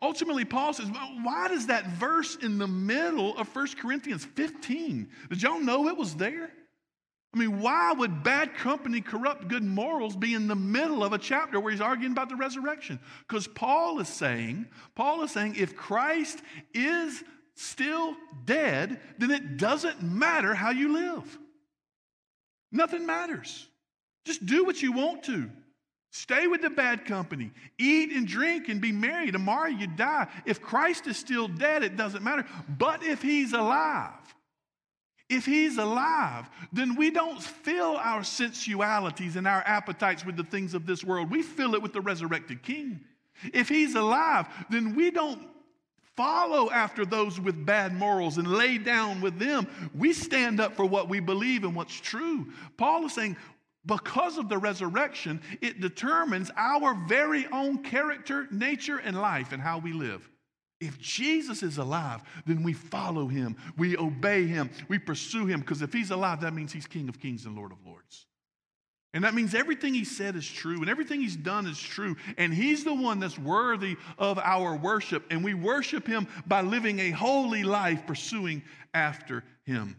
Ultimately, 0.00 0.44
Paul 0.44 0.72
says, 0.72 0.90
well, 0.90 1.10
why 1.22 1.48
does 1.48 1.66
that 1.66 1.86
verse 1.86 2.36
in 2.36 2.58
the 2.58 2.68
middle 2.68 3.36
of 3.36 3.54
1 3.54 3.68
Corinthians 3.80 4.24
15? 4.24 5.08
Did 5.28 5.42
y'all 5.42 5.60
know 5.60 5.88
it 5.88 5.96
was 5.96 6.14
there? 6.14 6.50
I 7.34 7.38
mean, 7.38 7.60
why 7.60 7.92
would 7.92 8.22
bad 8.22 8.54
company 8.54 9.00
corrupt 9.00 9.48
good 9.48 9.62
morals 9.62 10.16
be 10.16 10.34
in 10.34 10.46
the 10.46 10.54
middle 10.54 11.04
of 11.04 11.12
a 11.12 11.18
chapter 11.18 11.60
where 11.60 11.72
he's 11.72 11.80
arguing 11.80 12.12
about 12.12 12.28
the 12.28 12.36
resurrection? 12.36 13.00
Because 13.26 13.46
Paul 13.46 13.98
is 13.98 14.08
saying, 14.08 14.66
Paul 14.94 15.22
is 15.24 15.32
saying, 15.32 15.56
if 15.56 15.76
Christ 15.76 16.40
is 16.72 17.22
still 17.54 18.14
dead, 18.44 19.00
then 19.18 19.30
it 19.30 19.56
doesn't 19.56 20.02
matter 20.02 20.54
how 20.54 20.70
you 20.70 20.92
live. 20.92 21.38
Nothing 22.72 23.04
matters. 23.04 23.66
Just 24.24 24.46
do 24.46 24.64
what 24.64 24.80
you 24.80 24.92
want 24.92 25.24
to. 25.24 25.50
Stay 26.10 26.46
with 26.46 26.62
the 26.62 26.70
bad 26.70 27.04
company. 27.04 27.50
Eat 27.78 28.12
and 28.12 28.26
drink 28.26 28.68
and 28.68 28.80
be 28.80 28.92
merry. 28.92 29.30
Tomorrow 29.30 29.68
you 29.68 29.86
die. 29.86 30.26
If 30.46 30.60
Christ 30.60 31.06
is 31.06 31.18
still 31.18 31.48
dead, 31.48 31.82
it 31.82 31.96
doesn't 31.96 32.22
matter. 32.22 32.46
But 32.78 33.02
if 33.02 33.20
he's 33.20 33.52
alive, 33.52 34.12
if 35.28 35.44
he's 35.44 35.76
alive, 35.76 36.48
then 36.72 36.96
we 36.96 37.10
don't 37.10 37.42
fill 37.42 37.96
our 37.98 38.24
sensualities 38.24 39.36
and 39.36 39.46
our 39.46 39.62
appetites 39.66 40.24
with 40.24 40.36
the 40.36 40.44
things 40.44 40.72
of 40.72 40.86
this 40.86 41.04
world. 41.04 41.30
We 41.30 41.42
fill 41.42 41.74
it 41.74 41.82
with 41.82 41.92
the 41.92 42.00
resurrected 42.00 42.62
king. 42.62 43.00
If 43.52 43.68
he's 43.68 43.94
alive, 43.94 44.46
then 44.70 44.94
we 44.94 45.10
don't 45.10 45.46
follow 46.16 46.70
after 46.70 47.04
those 47.04 47.38
with 47.38 47.64
bad 47.64 47.94
morals 47.94 48.38
and 48.38 48.48
lay 48.48 48.78
down 48.78 49.20
with 49.20 49.38
them. 49.38 49.68
We 49.94 50.12
stand 50.14 50.60
up 50.60 50.74
for 50.74 50.84
what 50.84 51.08
we 51.08 51.20
believe 51.20 51.62
and 51.62 51.76
what's 51.76 52.00
true. 52.00 52.48
Paul 52.76 53.04
is 53.06 53.12
saying 53.12 53.36
because 53.86 54.38
of 54.38 54.48
the 54.48 54.58
resurrection, 54.58 55.40
it 55.60 55.80
determines 55.80 56.50
our 56.56 56.94
very 57.06 57.46
own 57.46 57.82
character, 57.82 58.46
nature, 58.50 58.98
and 58.98 59.20
life 59.20 59.52
and 59.52 59.62
how 59.62 59.78
we 59.78 59.92
live. 59.92 60.28
If 60.80 60.98
Jesus 61.00 61.62
is 61.62 61.78
alive, 61.78 62.20
then 62.46 62.62
we 62.62 62.72
follow 62.72 63.26
him, 63.26 63.56
we 63.76 63.96
obey 63.96 64.46
him, 64.46 64.70
we 64.88 64.98
pursue 64.98 65.46
him, 65.46 65.60
because 65.60 65.82
if 65.82 65.92
he's 65.92 66.12
alive, 66.12 66.42
that 66.42 66.54
means 66.54 66.72
he's 66.72 66.86
King 66.86 67.08
of 67.08 67.18
kings 67.18 67.46
and 67.46 67.56
Lord 67.56 67.72
of 67.72 67.84
lords. 67.84 68.26
And 69.14 69.24
that 69.24 69.34
means 69.34 69.54
everything 69.54 69.94
he 69.94 70.04
said 70.04 70.36
is 70.36 70.46
true 70.46 70.80
and 70.80 70.90
everything 70.90 71.20
he's 71.20 71.34
done 71.34 71.66
is 71.66 71.80
true. 71.80 72.14
And 72.36 72.52
he's 72.52 72.84
the 72.84 72.94
one 72.94 73.18
that's 73.18 73.38
worthy 73.38 73.96
of 74.18 74.38
our 74.38 74.76
worship. 74.76 75.24
And 75.30 75.42
we 75.42 75.54
worship 75.54 76.06
him 76.06 76.28
by 76.46 76.60
living 76.60 76.98
a 76.98 77.10
holy 77.10 77.64
life 77.64 78.06
pursuing 78.06 78.62
after 78.92 79.44
him 79.64 79.96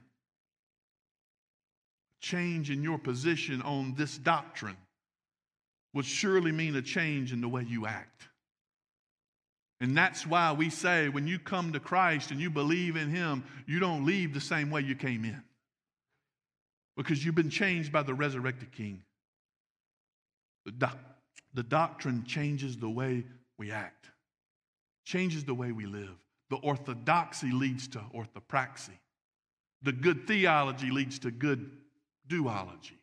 change 2.20 2.70
in 2.70 2.84
your 2.84 2.98
position 2.98 3.62
on 3.62 3.96
this 3.96 4.18
doctrine 4.18 4.78
would 5.94 6.06
surely 6.06 6.52
mean 6.52 6.76
a 6.76 6.82
change 6.82 7.34
in 7.34 7.42
the 7.42 7.48
way 7.48 7.64
you 7.64 7.86
act. 7.86 8.28
And 9.82 9.96
that's 9.96 10.28
why 10.28 10.52
we 10.52 10.70
say 10.70 11.10
when 11.10 11.28
you 11.28 11.40
come 11.40 11.72
to 11.72 11.80
Christ 11.80 12.32
and 12.32 12.40
you 12.40 12.50
believe 12.50 12.96
in 12.96 13.10
Him, 13.10 13.44
you 13.66 13.80
don't 13.80 14.06
leave 14.06 14.34
the 14.34 14.42
same 14.42 14.70
way 14.70 14.82
you 14.82 14.96
came 14.96 15.24
in. 15.24 15.42
Because 16.98 17.24
you've 17.24 17.36
been 17.36 17.50
changed 17.50 17.92
by 17.92 18.04
the 18.04 18.14
resurrected 18.14 18.74
King. 18.74 19.04
The, 20.66 20.72
doc- 20.72 21.00
the 21.54 21.64
doctrine 21.64 22.26
changes 22.26 22.78
the 22.78 22.90
way 22.90 23.24
we 23.58 23.72
act, 23.72 24.08
changes 25.06 25.46
the 25.46 25.54
way 25.54 25.72
we 25.72 25.86
live. 25.86 26.16
The 26.50 26.58
orthodoxy 26.58 27.52
leads 27.52 27.88
to 27.90 28.02
orthopraxy. 28.14 28.98
The 29.82 29.94
good 29.94 30.28
theology 30.28 30.92
leads 30.92 31.20
to 31.20 31.32
good 31.32 31.72
doxology. 32.30 32.98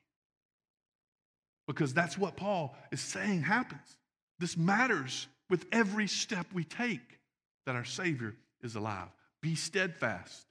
Because 1.67 1.93
that's 1.93 2.17
what 2.17 2.37
Paul 2.37 2.77
is 2.93 3.01
saying 3.01 3.43
happens. 3.43 3.99
This 4.39 4.57
matters 4.57 5.27
with 5.51 5.67
every 5.73 6.07
step 6.07 6.47
we 6.53 6.65
take 6.65 7.19
that 7.67 7.75
our 7.75 7.85
Savior 7.85 8.35
is 8.63 8.77
alive. 8.77 9.09
Be 9.43 9.55
steadfast. 9.55 10.47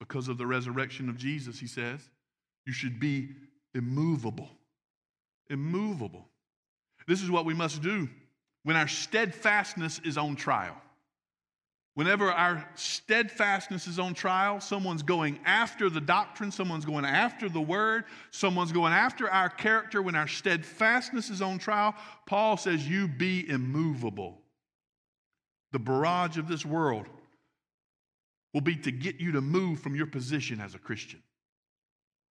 Because 0.00 0.28
of 0.28 0.38
the 0.38 0.46
resurrection 0.46 1.08
of 1.08 1.16
Jesus, 1.16 1.58
he 1.58 1.66
says, 1.66 2.00
you 2.66 2.72
should 2.72 3.00
be 3.00 3.30
immovable. 3.74 4.50
Immovable. 5.50 6.28
This 7.06 7.22
is 7.22 7.30
what 7.30 7.44
we 7.44 7.54
must 7.54 7.82
do 7.82 8.08
when 8.64 8.76
our 8.76 8.88
steadfastness 8.88 10.00
is 10.04 10.18
on 10.18 10.36
trial. 10.36 10.76
Whenever 11.98 12.30
our 12.30 12.64
steadfastness 12.76 13.88
is 13.88 13.98
on 13.98 14.14
trial, 14.14 14.60
someone's 14.60 15.02
going 15.02 15.36
after 15.44 15.90
the 15.90 16.00
doctrine, 16.00 16.52
someone's 16.52 16.84
going 16.84 17.04
after 17.04 17.48
the 17.48 17.60
word, 17.60 18.04
someone's 18.30 18.70
going 18.70 18.92
after 18.92 19.28
our 19.28 19.48
character. 19.48 20.00
When 20.00 20.14
our 20.14 20.28
steadfastness 20.28 21.28
is 21.28 21.42
on 21.42 21.58
trial, 21.58 21.96
Paul 22.24 22.56
says, 22.56 22.88
You 22.88 23.08
be 23.08 23.50
immovable. 23.50 24.38
The 25.72 25.80
barrage 25.80 26.38
of 26.38 26.46
this 26.46 26.64
world 26.64 27.06
will 28.54 28.60
be 28.60 28.76
to 28.76 28.92
get 28.92 29.16
you 29.16 29.32
to 29.32 29.40
move 29.40 29.80
from 29.80 29.96
your 29.96 30.06
position 30.06 30.60
as 30.60 30.76
a 30.76 30.78
Christian 30.78 31.20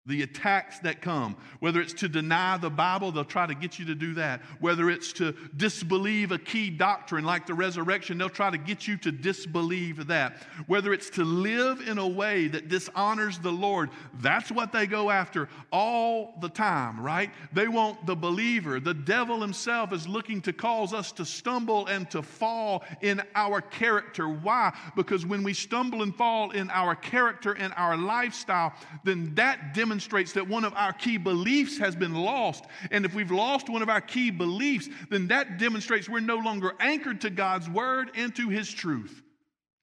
the 0.07 0.23
attacks 0.23 0.79
that 0.79 1.01
come. 1.01 1.35
Whether 1.59 1.81
it's 1.81 1.93
to 1.95 2.07
deny 2.07 2.57
the 2.57 2.69
Bible, 2.69 3.11
they'll 3.11 3.25
try 3.25 3.45
to 3.45 3.53
get 3.53 3.77
you 3.77 3.85
to 3.85 3.95
do 3.95 4.13
that. 4.13 4.41
Whether 4.61 4.89
it's 4.89 5.11
to 5.13 5.35
disbelieve 5.55 6.31
a 6.31 6.37
key 6.37 6.69
doctrine 6.69 7.25
like 7.25 7.45
the 7.45 7.53
resurrection, 7.53 8.17
they'll 8.17 8.29
try 8.29 8.49
to 8.49 8.57
get 8.57 8.87
you 8.87 8.95
to 8.97 9.11
disbelieve 9.11 10.07
that. 10.07 10.37
Whether 10.67 10.93
it's 10.93 11.09
to 11.11 11.25
live 11.25 11.81
in 11.81 11.97
a 11.97 12.07
way 12.07 12.47
that 12.47 12.69
dishonors 12.69 13.37
the 13.39 13.51
Lord, 13.51 13.89
that's 14.21 14.49
what 14.49 14.71
they 14.71 14.87
go 14.87 15.09
after 15.09 15.49
all 15.73 16.35
the 16.39 16.49
time, 16.49 17.01
right? 17.01 17.29
They 17.51 17.67
want 17.67 18.05
the 18.05 18.15
believer. 18.15 18.79
The 18.79 18.93
devil 18.93 19.41
himself 19.41 19.91
is 19.91 20.07
looking 20.07 20.41
to 20.43 20.53
cause 20.53 20.93
us 20.93 21.11
to 21.13 21.25
stumble 21.25 21.87
and 21.87 22.09
to 22.11 22.21
fall 22.21 22.85
in 23.01 23.21
our 23.35 23.59
character. 23.59 24.29
Why? 24.29 24.73
Because 24.95 25.25
when 25.25 25.43
we 25.43 25.53
stumble 25.53 26.01
and 26.01 26.15
fall 26.15 26.51
in 26.51 26.69
our 26.69 26.95
character 26.95 27.51
and 27.51 27.73
our 27.75 27.97
lifestyle, 27.97 28.73
then 29.03 29.35
that 29.35 29.73
demonstrates 29.73 29.96
demonstrates 29.97 30.33
that 30.33 30.47
one 30.47 30.63
of 30.63 30.75
our 30.75 30.93
key 30.93 31.17
beliefs 31.17 31.79
has 31.79 31.95
been 31.95 32.13
lost. 32.13 32.65
And 32.91 33.03
if 33.03 33.15
we've 33.15 33.31
lost 33.31 33.67
one 33.67 33.81
of 33.81 33.89
our 33.89 33.99
key 33.99 34.29
beliefs, 34.29 34.87
then 35.09 35.27
that 35.29 35.57
demonstrates 35.57 36.07
we're 36.07 36.19
no 36.19 36.37
longer 36.37 36.73
anchored 36.79 37.21
to 37.21 37.31
God's 37.31 37.67
word 37.67 38.11
and 38.15 38.35
to 38.35 38.47
his 38.49 38.71
truth. 38.71 39.23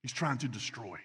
He's 0.03 0.13
trying 0.13 0.37
to 0.37 0.47
destroy 0.47 0.97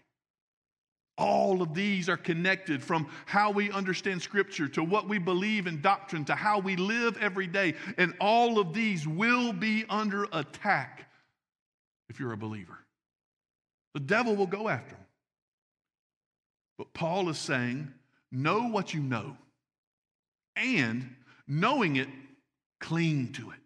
All 1.18 1.60
of 1.60 1.74
these 1.74 2.08
are 2.08 2.16
connected 2.16 2.84
from 2.84 3.08
how 3.26 3.50
we 3.50 3.70
understand 3.72 4.22
Scripture 4.22 4.68
to 4.68 4.84
what 4.84 5.08
we 5.08 5.18
believe 5.18 5.66
in 5.66 5.80
doctrine 5.82 6.24
to 6.26 6.36
how 6.36 6.60
we 6.60 6.76
live 6.76 7.18
every 7.18 7.48
day. 7.48 7.74
And 7.98 8.14
all 8.20 8.60
of 8.60 8.72
these 8.72 9.08
will 9.08 9.52
be 9.52 9.84
under 9.90 10.28
attack 10.32 11.10
if 12.08 12.20
you're 12.20 12.32
a 12.32 12.38
believer. 12.38 12.78
The 13.92 14.00
devil 14.00 14.36
will 14.36 14.46
go 14.46 14.68
after 14.68 14.94
them. 14.94 15.04
But 16.78 16.94
Paul 16.94 17.28
is 17.28 17.38
saying, 17.38 17.92
know 18.32 18.68
what 18.68 18.94
you 18.94 19.00
know, 19.00 19.36
and 20.56 21.14
knowing 21.46 21.96
it, 21.96 22.08
cling 22.80 23.32
to 23.32 23.50
it. 23.50 23.56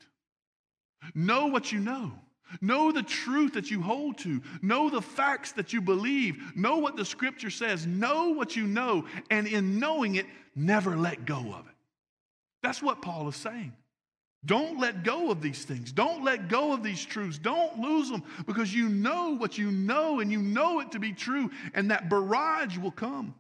Know 1.15 1.47
what 1.47 1.73
you 1.73 1.81
know. 1.81 2.13
Know 2.61 2.93
the 2.93 3.03
truth 3.03 3.55
that 3.55 3.71
you 3.71 3.83
hold 3.83 4.19
to. 4.19 4.41
Know 4.63 4.89
the 4.89 5.03
facts 5.03 5.53
that 5.53 5.73
you 5.73 5.81
believe. 5.81 6.57
Know 6.57 6.79
what 6.79 6.97
the 6.97 7.05
scripture 7.05 7.51
says. 7.51 7.87
Know 7.87 8.31
what 8.31 8.55
you 8.55 8.67
know. 8.67 9.07
And 9.31 9.47
in 9.47 9.79
knowing 9.79 10.15
it, 10.17 10.27
never 10.55 10.97
let 10.97 11.25
go 11.25 11.37
of 11.37 11.67
it. 11.67 11.75
That's 12.63 12.83
what 12.83 13.03
Paul 13.03 13.29
is 13.29 13.37
saying. 13.37 13.73
Don't 14.47 14.79
let 14.79 15.05
go 15.05 15.31
of 15.31 15.41
these 15.41 15.65
things. 15.65 15.91
Don't 15.91 16.23
let 16.23 16.49
go 16.49 16.73
of 16.73 16.83
these 16.83 17.05
truths. 17.05 17.39
Don't 17.39 17.79
lose 17.79 18.11
them 18.11 18.23
because 18.47 18.75
you 18.75 18.89
know 18.91 19.37
what 19.37 19.57
you 19.57 19.71
know 19.71 20.21
and 20.21 20.31
you 20.31 20.43
know 20.43 20.81
it 20.81 20.93
to 20.93 20.99
be 20.99 21.13
true, 21.13 21.51
and 21.73 21.91
that 21.91 22.11
barrage 22.11 22.77
will 22.77 22.91
come. 22.91 23.35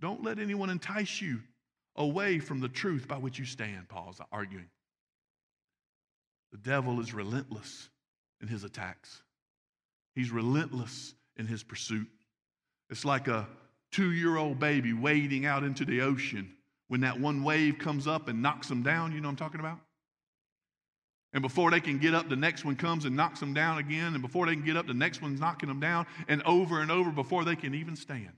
Don't 0.00 0.22
let 0.22 0.38
anyone 0.38 0.70
entice 0.70 1.20
you 1.20 1.40
away 1.96 2.38
from 2.38 2.60
the 2.60 2.68
truth 2.68 3.08
by 3.08 3.16
which 3.16 3.38
you 3.38 3.44
stand, 3.44 3.88
Paul's 3.88 4.20
arguing. 4.30 4.68
The 6.52 6.58
devil 6.58 7.00
is 7.00 7.14
relentless 7.14 7.88
in 8.40 8.48
his 8.48 8.64
attacks. 8.64 9.22
He's 10.14 10.30
relentless 10.30 11.14
in 11.36 11.46
his 11.46 11.62
pursuit. 11.62 12.08
It's 12.90 13.04
like 13.04 13.28
a 13.28 13.46
two 13.90 14.12
year 14.12 14.36
old 14.36 14.58
baby 14.58 14.92
wading 14.92 15.46
out 15.46 15.64
into 15.64 15.84
the 15.84 16.02
ocean 16.02 16.52
when 16.88 17.00
that 17.00 17.18
one 17.18 17.42
wave 17.42 17.78
comes 17.78 18.06
up 18.06 18.28
and 18.28 18.42
knocks 18.42 18.68
them 18.68 18.82
down. 18.82 19.12
You 19.12 19.20
know 19.20 19.28
what 19.28 19.32
I'm 19.32 19.36
talking 19.36 19.60
about? 19.60 19.78
And 21.32 21.42
before 21.42 21.70
they 21.70 21.80
can 21.80 21.98
get 21.98 22.14
up, 22.14 22.28
the 22.28 22.36
next 22.36 22.64
one 22.64 22.76
comes 22.76 23.04
and 23.04 23.16
knocks 23.16 23.40
them 23.40 23.52
down 23.52 23.78
again. 23.78 24.14
And 24.14 24.22
before 24.22 24.46
they 24.46 24.54
can 24.54 24.64
get 24.64 24.76
up, 24.76 24.86
the 24.86 24.94
next 24.94 25.20
one's 25.20 25.40
knocking 25.40 25.68
them 25.68 25.80
down 25.80 26.06
and 26.28 26.42
over 26.44 26.80
and 26.80 26.90
over 26.90 27.10
before 27.10 27.44
they 27.44 27.56
can 27.56 27.74
even 27.74 27.96
stand. 27.96 28.32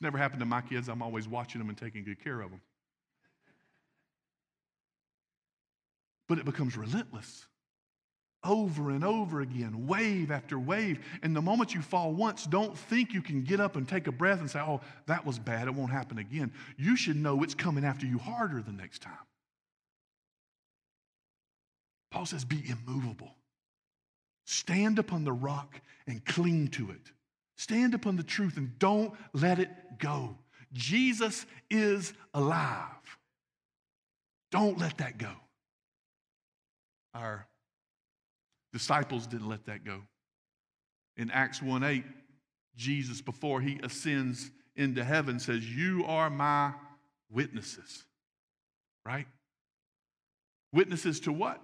It's 0.00 0.02
never 0.02 0.16
happened 0.16 0.40
to 0.40 0.46
my 0.46 0.62
kids. 0.62 0.88
I'm 0.88 1.02
always 1.02 1.28
watching 1.28 1.58
them 1.58 1.68
and 1.68 1.76
taking 1.76 2.04
good 2.04 2.24
care 2.24 2.40
of 2.40 2.48
them. 2.48 2.62
But 6.26 6.38
it 6.38 6.46
becomes 6.46 6.74
relentless 6.74 7.44
over 8.42 8.88
and 8.88 9.04
over 9.04 9.42
again, 9.42 9.86
wave 9.86 10.30
after 10.30 10.58
wave. 10.58 11.00
And 11.22 11.36
the 11.36 11.42
moment 11.42 11.74
you 11.74 11.82
fall 11.82 12.14
once, 12.14 12.46
don't 12.46 12.74
think 12.74 13.12
you 13.12 13.20
can 13.20 13.42
get 13.42 13.60
up 13.60 13.76
and 13.76 13.86
take 13.86 14.06
a 14.06 14.12
breath 14.12 14.40
and 14.40 14.50
say, 14.50 14.60
oh, 14.60 14.80
that 15.04 15.26
was 15.26 15.38
bad. 15.38 15.68
It 15.68 15.74
won't 15.74 15.90
happen 15.90 16.16
again. 16.16 16.50
You 16.78 16.96
should 16.96 17.16
know 17.16 17.42
it's 17.42 17.54
coming 17.54 17.84
after 17.84 18.06
you 18.06 18.16
harder 18.16 18.62
the 18.62 18.72
next 18.72 19.02
time. 19.02 19.12
Paul 22.10 22.24
says, 22.24 22.46
be 22.46 22.64
immovable. 22.66 23.34
Stand 24.46 24.98
upon 24.98 25.24
the 25.24 25.32
rock 25.32 25.78
and 26.06 26.24
cling 26.24 26.68
to 26.68 26.90
it. 26.90 27.12
Stand 27.60 27.92
upon 27.92 28.16
the 28.16 28.22
truth 28.22 28.56
and 28.56 28.78
don't 28.78 29.12
let 29.34 29.58
it 29.58 29.68
go. 29.98 30.38
Jesus 30.72 31.44
is 31.68 32.14
alive. 32.32 33.18
Don't 34.50 34.78
let 34.78 34.96
that 34.96 35.18
go. 35.18 35.32
Our 37.12 37.46
Disciples 38.72 39.26
didn't 39.26 39.50
let 39.50 39.66
that 39.66 39.84
go. 39.84 40.00
In 41.18 41.30
Acts 41.30 41.60
1 41.60 41.84
8, 41.84 42.02
Jesus, 42.76 43.20
before 43.20 43.60
he 43.60 43.78
ascends 43.82 44.50
into 44.74 45.04
heaven, 45.04 45.38
says, 45.38 45.68
You 45.68 46.06
are 46.06 46.30
my 46.30 46.72
witnesses. 47.30 48.04
Right? 49.04 49.26
Witnesses 50.72 51.20
to 51.20 51.32
what? 51.32 51.60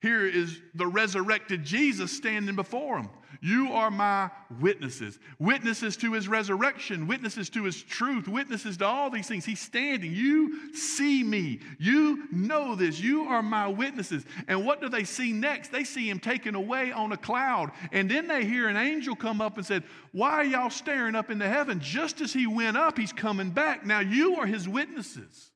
Here 0.00 0.24
is 0.26 0.60
the 0.74 0.86
resurrected 0.86 1.64
Jesus 1.64 2.12
standing 2.12 2.54
before 2.54 2.98
him. 2.98 3.10
You 3.40 3.72
are 3.72 3.90
my 3.90 4.30
witnesses. 4.60 5.18
Witnesses 5.38 5.96
to 5.98 6.12
his 6.12 6.28
resurrection, 6.28 7.06
witnesses 7.06 7.50
to 7.50 7.64
his 7.64 7.82
truth, 7.82 8.26
witnesses 8.26 8.76
to 8.78 8.86
all 8.86 9.10
these 9.10 9.28
things. 9.28 9.44
He's 9.44 9.60
standing. 9.60 10.12
You 10.12 10.72
see 10.74 11.22
me. 11.22 11.60
You 11.78 12.24
know 12.32 12.74
this. 12.74 13.00
You 13.00 13.24
are 13.24 13.42
my 13.42 13.68
witnesses. 13.68 14.24
And 14.48 14.64
what 14.64 14.80
do 14.80 14.88
they 14.88 15.04
see 15.04 15.32
next? 15.32 15.70
They 15.70 15.84
see 15.84 16.08
him 16.08 16.18
taken 16.18 16.54
away 16.54 16.90
on 16.90 17.12
a 17.12 17.16
cloud. 17.16 17.70
And 17.92 18.10
then 18.10 18.26
they 18.26 18.44
hear 18.44 18.68
an 18.68 18.76
angel 18.76 19.14
come 19.14 19.40
up 19.40 19.56
and 19.56 19.66
said, 19.66 19.84
Why 20.12 20.30
are 20.30 20.44
y'all 20.44 20.70
staring 20.70 21.14
up 21.14 21.30
into 21.30 21.48
heaven? 21.48 21.80
Just 21.80 22.20
as 22.20 22.32
he 22.32 22.46
went 22.46 22.76
up, 22.76 22.98
he's 22.98 23.12
coming 23.12 23.50
back. 23.50 23.86
Now 23.86 24.00
you 24.00 24.36
are 24.36 24.46
his 24.46 24.68
witnesses. 24.68 25.52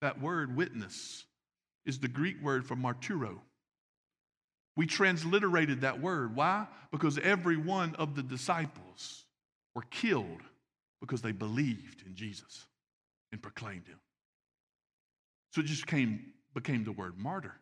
That 0.00 0.20
word, 0.20 0.54
witness, 0.56 1.23
is 1.86 1.98
the 1.98 2.08
Greek 2.08 2.42
word 2.42 2.66
for 2.66 2.76
martyro. 2.76 3.38
We 4.76 4.86
transliterated 4.86 5.82
that 5.82 6.00
word. 6.00 6.34
Why? 6.34 6.66
Because 6.90 7.18
every 7.18 7.56
one 7.56 7.94
of 7.96 8.14
the 8.14 8.22
disciples 8.22 9.24
were 9.74 9.84
killed 9.90 10.42
because 11.00 11.22
they 11.22 11.32
believed 11.32 12.02
in 12.06 12.14
Jesus 12.14 12.66
and 13.30 13.42
proclaimed 13.42 13.86
him. 13.86 14.00
So 15.52 15.60
it 15.60 15.66
just 15.66 15.86
came, 15.86 16.32
became 16.54 16.84
the 16.84 16.92
word 16.92 17.18
martyr. 17.18 17.54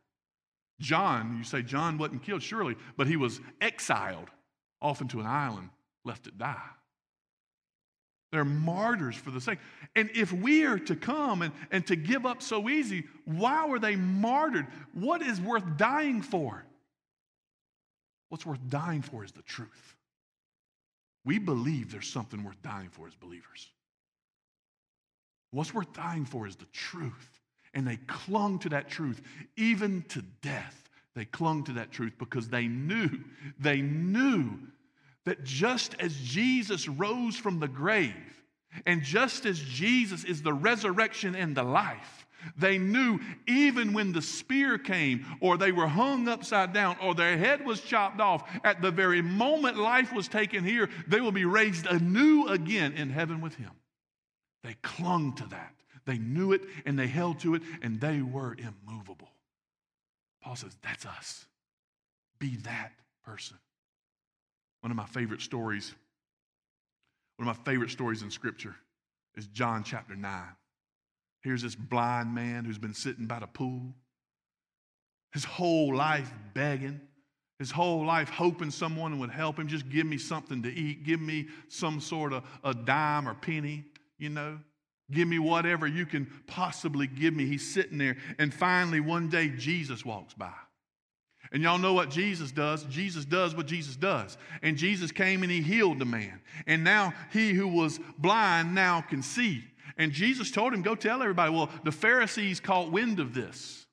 John, 0.81 1.37
you 1.39 1.45
say 1.45 1.63
John 1.63 1.99
wasn't 1.99 2.23
killed, 2.23 2.43
surely, 2.43 2.77
but 2.97 3.07
he 3.07 3.17
was 3.17 3.41
exiled 3.61 4.29
off 4.81 5.01
into 5.01 5.21
an 5.21 5.27
island, 5.27 5.69
left 6.05 6.25
to 6.25 6.31
die. 6.31 6.71
They're 8.33 8.45
martyrs 8.47 9.15
for 9.15 9.31
the 9.31 9.41
sake. 9.41 9.59
And 9.95 10.11
if 10.15 10.33
we 10.33 10.65
are 10.65 10.79
to 10.79 10.97
come 10.97 11.43
and, 11.43 11.53
and 11.71 11.87
to 11.87 11.97
give 11.97 12.25
up 12.25 12.43
so 12.43 12.71
easy, 12.71 13.05
why 13.27 13.67
were 13.67 13.79
they 13.79 13.95
martyred? 13.95 14.67
What 14.95 15.21
is 15.21 15.39
worth 15.39 15.77
dying 15.77 16.23
for? 16.23 16.65
What's 18.31 18.47
worth 18.47 18.67
dying 18.71 19.03
for 19.03 19.23
is 19.23 19.33
the 19.33 19.43
truth. 19.43 19.95
We 21.27 21.39
believe 21.39 21.93
there's 21.93 22.09
something 22.09 22.43
worth 22.43 22.61
dying 22.63 22.89
for 22.89 23.07
as 23.07 23.15
believers. 23.15 23.69
What's 25.51 25.75
worth 25.75 25.93
dying 25.93 26.25
for 26.25 26.47
is 26.47 26.57
the 26.57 26.65
truth. 26.73 27.41
And 27.75 27.87
they 27.87 27.97
clung 28.07 28.59
to 28.61 28.71
that 28.71 28.89
truth, 28.89 29.21
even 29.57 30.03
to 30.09 30.23
death. 30.41 30.89
They 31.15 31.27
clung 31.27 31.65
to 31.65 31.73
that 31.75 31.93
truth 31.93 32.15
because 32.19 32.49
they 32.49 32.67
knew, 32.67 33.11
they 33.59 33.83
knew 33.83 34.59
that 35.25 35.45
just 35.45 35.95
as 35.99 36.17
Jesus 36.17 36.89
rose 36.89 37.37
from 37.37 37.61
the 37.61 37.69
grave, 37.69 38.15
and 38.87 39.03
just 39.03 39.47
as 39.47 39.61
Jesus 39.61 40.25
is 40.25 40.43
the 40.43 40.53
resurrection 40.53 41.35
and 41.35 41.57
the 41.57 41.63
life, 41.63 42.27
they 42.57 42.79
knew 42.79 43.21
even 43.47 43.93
when 43.93 44.13
the 44.13 44.23
spear 44.23 44.79
came, 44.79 45.25
or 45.41 45.57
they 45.57 45.73
were 45.73 45.87
hung 45.87 46.27
upside 46.29 46.73
down, 46.73 46.97
or 47.01 47.15
their 47.15 47.37
head 47.37 47.65
was 47.65 47.81
chopped 47.81 48.21
off, 48.21 48.49
at 48.65 48.83
the 48.83 48.91
very 48.91 49.23
moment 49.23 49.79
life 49.79 50.13
was 50.13 50.29
taken 50.29 50.65
here, 50.65 50.89
they 51.07 51.21
will 51.21 51.33
be 51.33 51.45
raised 51.45 51.87
anew 51.87 52.49
again 52.49 52.93
in 52.95 53.11
heaven 53.11 53.41
with 53.41 53.55
Him. 53.55 53.71
They 54.65 54.75
clung 54.83 55.35
to 55.35 55.47
that. 55.49 55.75
They 56.05 56.19
knew 56.19 56.53
it 56.53 56.63
and 56.85 56.99
they 56.99 57.07
held 57.07 57.41
to 57.41 57.55
it, 57.55 57.63
and 57.81 58.01
they 58.01 58.23
were 58.23 58.57
immovable. 58.57 59.31
Paul 60.43 60.57
says, 60.57 60.77
That's 60.83 61.07
us. 61.07 61.47
Be 62.39 62.57
that 62.65 62.93
person. 63.25 63.59
One 64.83 64.91
of 64.91 64.97
my 64.97 65.07
favorite 65.07 65.41
stories, 65.41 65.95
one 67.37 67.49
of 67.49 67.57
my 67.57 67.65
favorite 67.65 67.91
stories 67.91 68.23
in 68.23 68.31
Scripture 68.31 68.75
is 69.37 69.47
John 69.47 69.85
chapter 69.85 70.15
9. 70.15 70.43
Here's 71.43 71.63
this 71.63 71.77
blind 71.77 72.35
man 72.35 72.65
who's 72.65 72.79
been 72.79 72.95
sitting 72.95 73.27
by 73.27 73.39
the 73.39 73.47
pool, 73.47 73.95
his 75.33 75.45
whole 75.45 75.95
life 75.95 76.33
begging, 76.53 77.01
his 77.61 77.71
whole 77.71 78.05
life 78.05 78.29
hoping 78.29 78.73
someone 78.73 79.21
would 79.21 79.31
help 79.31 79.57
him. 79.57 79.69
Just 79.69 79.89
give 79.89 80.05
me 80.05 80.19
something 80.19 80.63
to 80.65 80.73
eat, 80.73 81.05
give 81.05 81.21
me 81.21 81.47
some 81.69 82.01
sort 82.01 82.33
of 82.33 82.45
a 82.65 82.75
dime 82.75 83.29
or 83.29 83.35
penny, 83.35 83.85
you 84.19 84.31
know. 84.31 84.59
Give 85.13 85.29
me 85.29 85.39
whatever 85.39 85.87
you 85.87 86.07
can 86.07 86.27
possibly 86.47 87.07
give 87.07 87.35
me. 87.35 87.47
He's 87.47 87.73
sitting 87.73 87.99
there. 87.99 88.17
And 88.39 88.53
finally, 88.53 88.99
one 88.99 89.29
day, 89.29 89.49
Jesus 89.49 90.05
walks 90.05 90.35
by. 90.35 90.53
And 91.53 91.63
y'all 91.63 91.79
know 91.79 91.93
what 91.93 92.11
Jesus 92.11 92.51
does. 92.51 92.85
Jesus 92.85 93.27
does 93.27 93.55
what 93.55 93.67
Jesus 93.67 93.95
does. 93.95 94.39
And 94.63 94.77
Jesus 94.77 95.13
came 95.13 95.43
and 95.43 95.53
he 95.53 95.61
healed 95.61 95.99
the 95.99 96.07
man. 96.07 96.41
And 96.67 96.83
now 96.83 97.13
he 97.31 97.53
who 97.53 97.69
was 97.69 98.01
blind 98.19 98.75
now 98.75 99.03
can 99.03 99.23
see. 99.23 99.63
And 99.99 100.13
Jesus 100.13 100.51
told 100.51 100.73
him, 100.73 100.81
Go 100.81 100.95
tell 100.95 101.21
everybody. 101.21 101.53
Well, 101.53 101.69
the 101.85 101.93
Pharisees 101.93 102.59
caught 102.59 102.91
wind 102.91 103.21
of 103.21 103.35
this. 103.35 103.87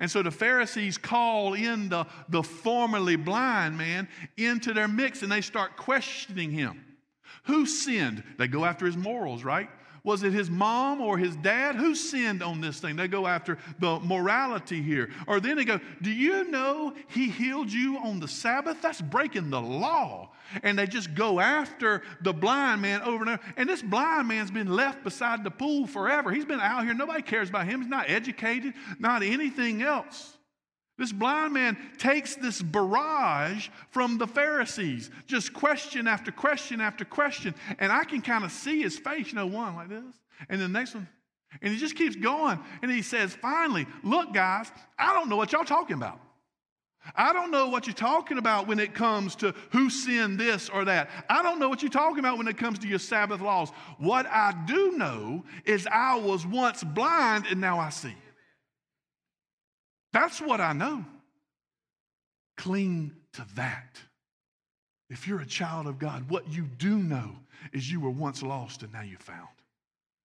And 0.00 0.10
so 0.10 0.22
the 0.22 0.30
Pharisees 0.30 0.98
call 0.98 1.54
in 1.54 1.90
the, 1.90 2.06
the 2.28 2.42
formerly 2.42 3.16
blind 3.16 3.78
man 3.78 4.08
into 4.36 4.72
their 4.72 4.88
mix 4.88 5.22
and 5.22 5.30
they 5.30 5.42
start 5.42 5.76
questioning 5.76 6.50
him. 6.50 6.84
Who 7.44 7.66
sinned? 7.66 8.24
They 8.38 8.48
go 8.48 8.64
after 8.64 8.86
his 8.86 8.96
morals, 8.96 9.44
right? 9.44 9.68
Was 10.02 10.22
it 10.22 10.32
his 10.32 10.50
mom 10.50 11.00
or 11.00 11.18
his 11.18 11.36
dad? 11.36 11.76
Who 11.76 11.94
sinned 11.94 12.42
on 12.42 12.60
this 12.60 12.80
thing? 12.80 12.96
They 12.96 13.08
go 13.08 13.26
after 13.26 13.58
the 13.78 14.00
morality 14.00 14.80
here. 14.80 15.10
Or 15.26 15.40
then 15.40 15.56
they 15.56 15.64
go, 15.64 15.80
Do 16.00 16.10
you 16.10 16.50
know 16.50 16.94
he 17.08 17.28
healed 17.28 17.70
you 17.70 17.98
on 17.98 18.20
the 18.20 18.28
Sabbath? 18.28 18.80
That's 18.80 19.00
breaking 19.00 19.50
the 19.50 19.60
law. 19.60 20.30
And 20.62 20.78
they 20.78 20.86
just 20.86 21.14
go 21.14 21.38
after 21.38 22.02
the 22.22 22.32
blind 22.32 22.82
man 22.82 23.02
over 23.02 23.24
and 23.24 23.30
over. 23.30 23.42
And 23.56 23.68
this 23.68 23.82
blind 23.82 24.28
man's 24.28 24.50
been 24.50 24.72
left 24.72 25.04
beside 25.04 25.44
the 25.44 25.50
pool 25.50 25.86
forever. 25.86 26.30
He's 26.30 26.44
been 26.44 26.60
out 26.60 26.84
here. 26.84 26.94
Nobody 26.94 27.22
cares 27.22 27.50
about 27.50 27.66
him. 27.66 27.82
He's 27.82 27.90
not 27.90 28.08
educated, 28.08 28.74
not 28.98 29.22
anything 29.22 29.82
else. 29.82 30.36
This 31.00 31.12
blind 31.12 31.54
man 31.54 31.78
takes 31.96 32.36
this 32.36 32.60
barrage 32.60 33.68
from 33.90 34.18
the 34.18 34.26
Pharisees, 34.26 35.10
just 35.26 35.54
question 35.54 36.06
after 36.06 36.30
question 36.30 36.78
after 36.78 37.06
question. 37.06 37.54
And 37.78 37.90
I 37.90 38.04
can 38.04 38.20
kind 38.20 38.44
of 38.44 38.52
see 38.52 38.82
his 38.82 38.98
face, 38.98 39.28
you 39.28 39.36
know, 39.36 39.46
one 39.46 39.76
like 39.76 39.88
this, 39.88 40.04
and 40.50 40.60
the 40.60 40.68
next 40.68 40.94
one. 40.94 41.08
And 41.62 41.72
he 41.72 41.80
just 41.80 41.96
keeps 41.96 42.16
going. 42.16 42.60
And 42.82 42.90
he 42.90 43.00
says, 43.00 43.32
finally, 43.32 43.86
look, 44.02 44.34
guys, 44.34 44.70
I 44.98 45.14
don't 45.14 45.30
know 45.30 45.36
what 45.36 45.52
y'all 45.52 45.64
talking 45.64 45.96
about. 45.96 46.20
I 47.16 47.32
don't 47.32 47.50
know 47.50 47.68
what 47.68 47.86
you're 47.86 47.94
talking 47.94 48.36
about 48.36 48.68
when 48.68 48.78
it 48.78 48.92
comes 48.92 49.34
to 49.36 49.54
who 49.70 49.88
sinned 49.88 50.38
this 50.38 50.68
or 50.68 50.84
that. 50.84 51.08
I 51.30 51.42
don't 51.42 51.58
know 51.58 51.70
what 51.70 51.80
you're 51.80 51.90
talking 51.90 52.18
about 52.18 52.36
when 52.36 52.46
it 52.46 52.58
comes 52.58 52.78
to 52.80 52.86
your 52.86 52.98
Sabbath 52.98 53.40
laws. 53.40 53.70
What 53.96 54.26
I 54.26 54.52
do 54.66 54.98
know 54.98 55.44
is 55.64 55.88
I 55.90 56.16
was 56.16 56.46
once 56.46 56.84
blind 56.84 57.46
and 57.46 57.58
now 57.58 57.78
I 57.78 57.88
see. 57.88 58.14
That's 60.12 60.40
what 60.40 60.60
I 60.60 60.72
know. 60.72 61.04
Cling 62.56 63.12
to 63.34 63.44
that. 63.56 63.98
If 65.08 65.26
you're 65.26 65.40
a 65.40 65.46
child 65.46 65.86
of 65.86 65.98
God, 65.98 66.28
what 66.30 66.52
you 66.52 66.64
do 66.78 66.98
know 66.98 67.32
is 67.72 67.90
you 67.90 68.00
were 68.00 68.10
once 68.10 68.42
lost 68.42 68.82
and 68.82 68.92
now 68.92 69.02
you're 69.02 69.18
found. 69.18 69.48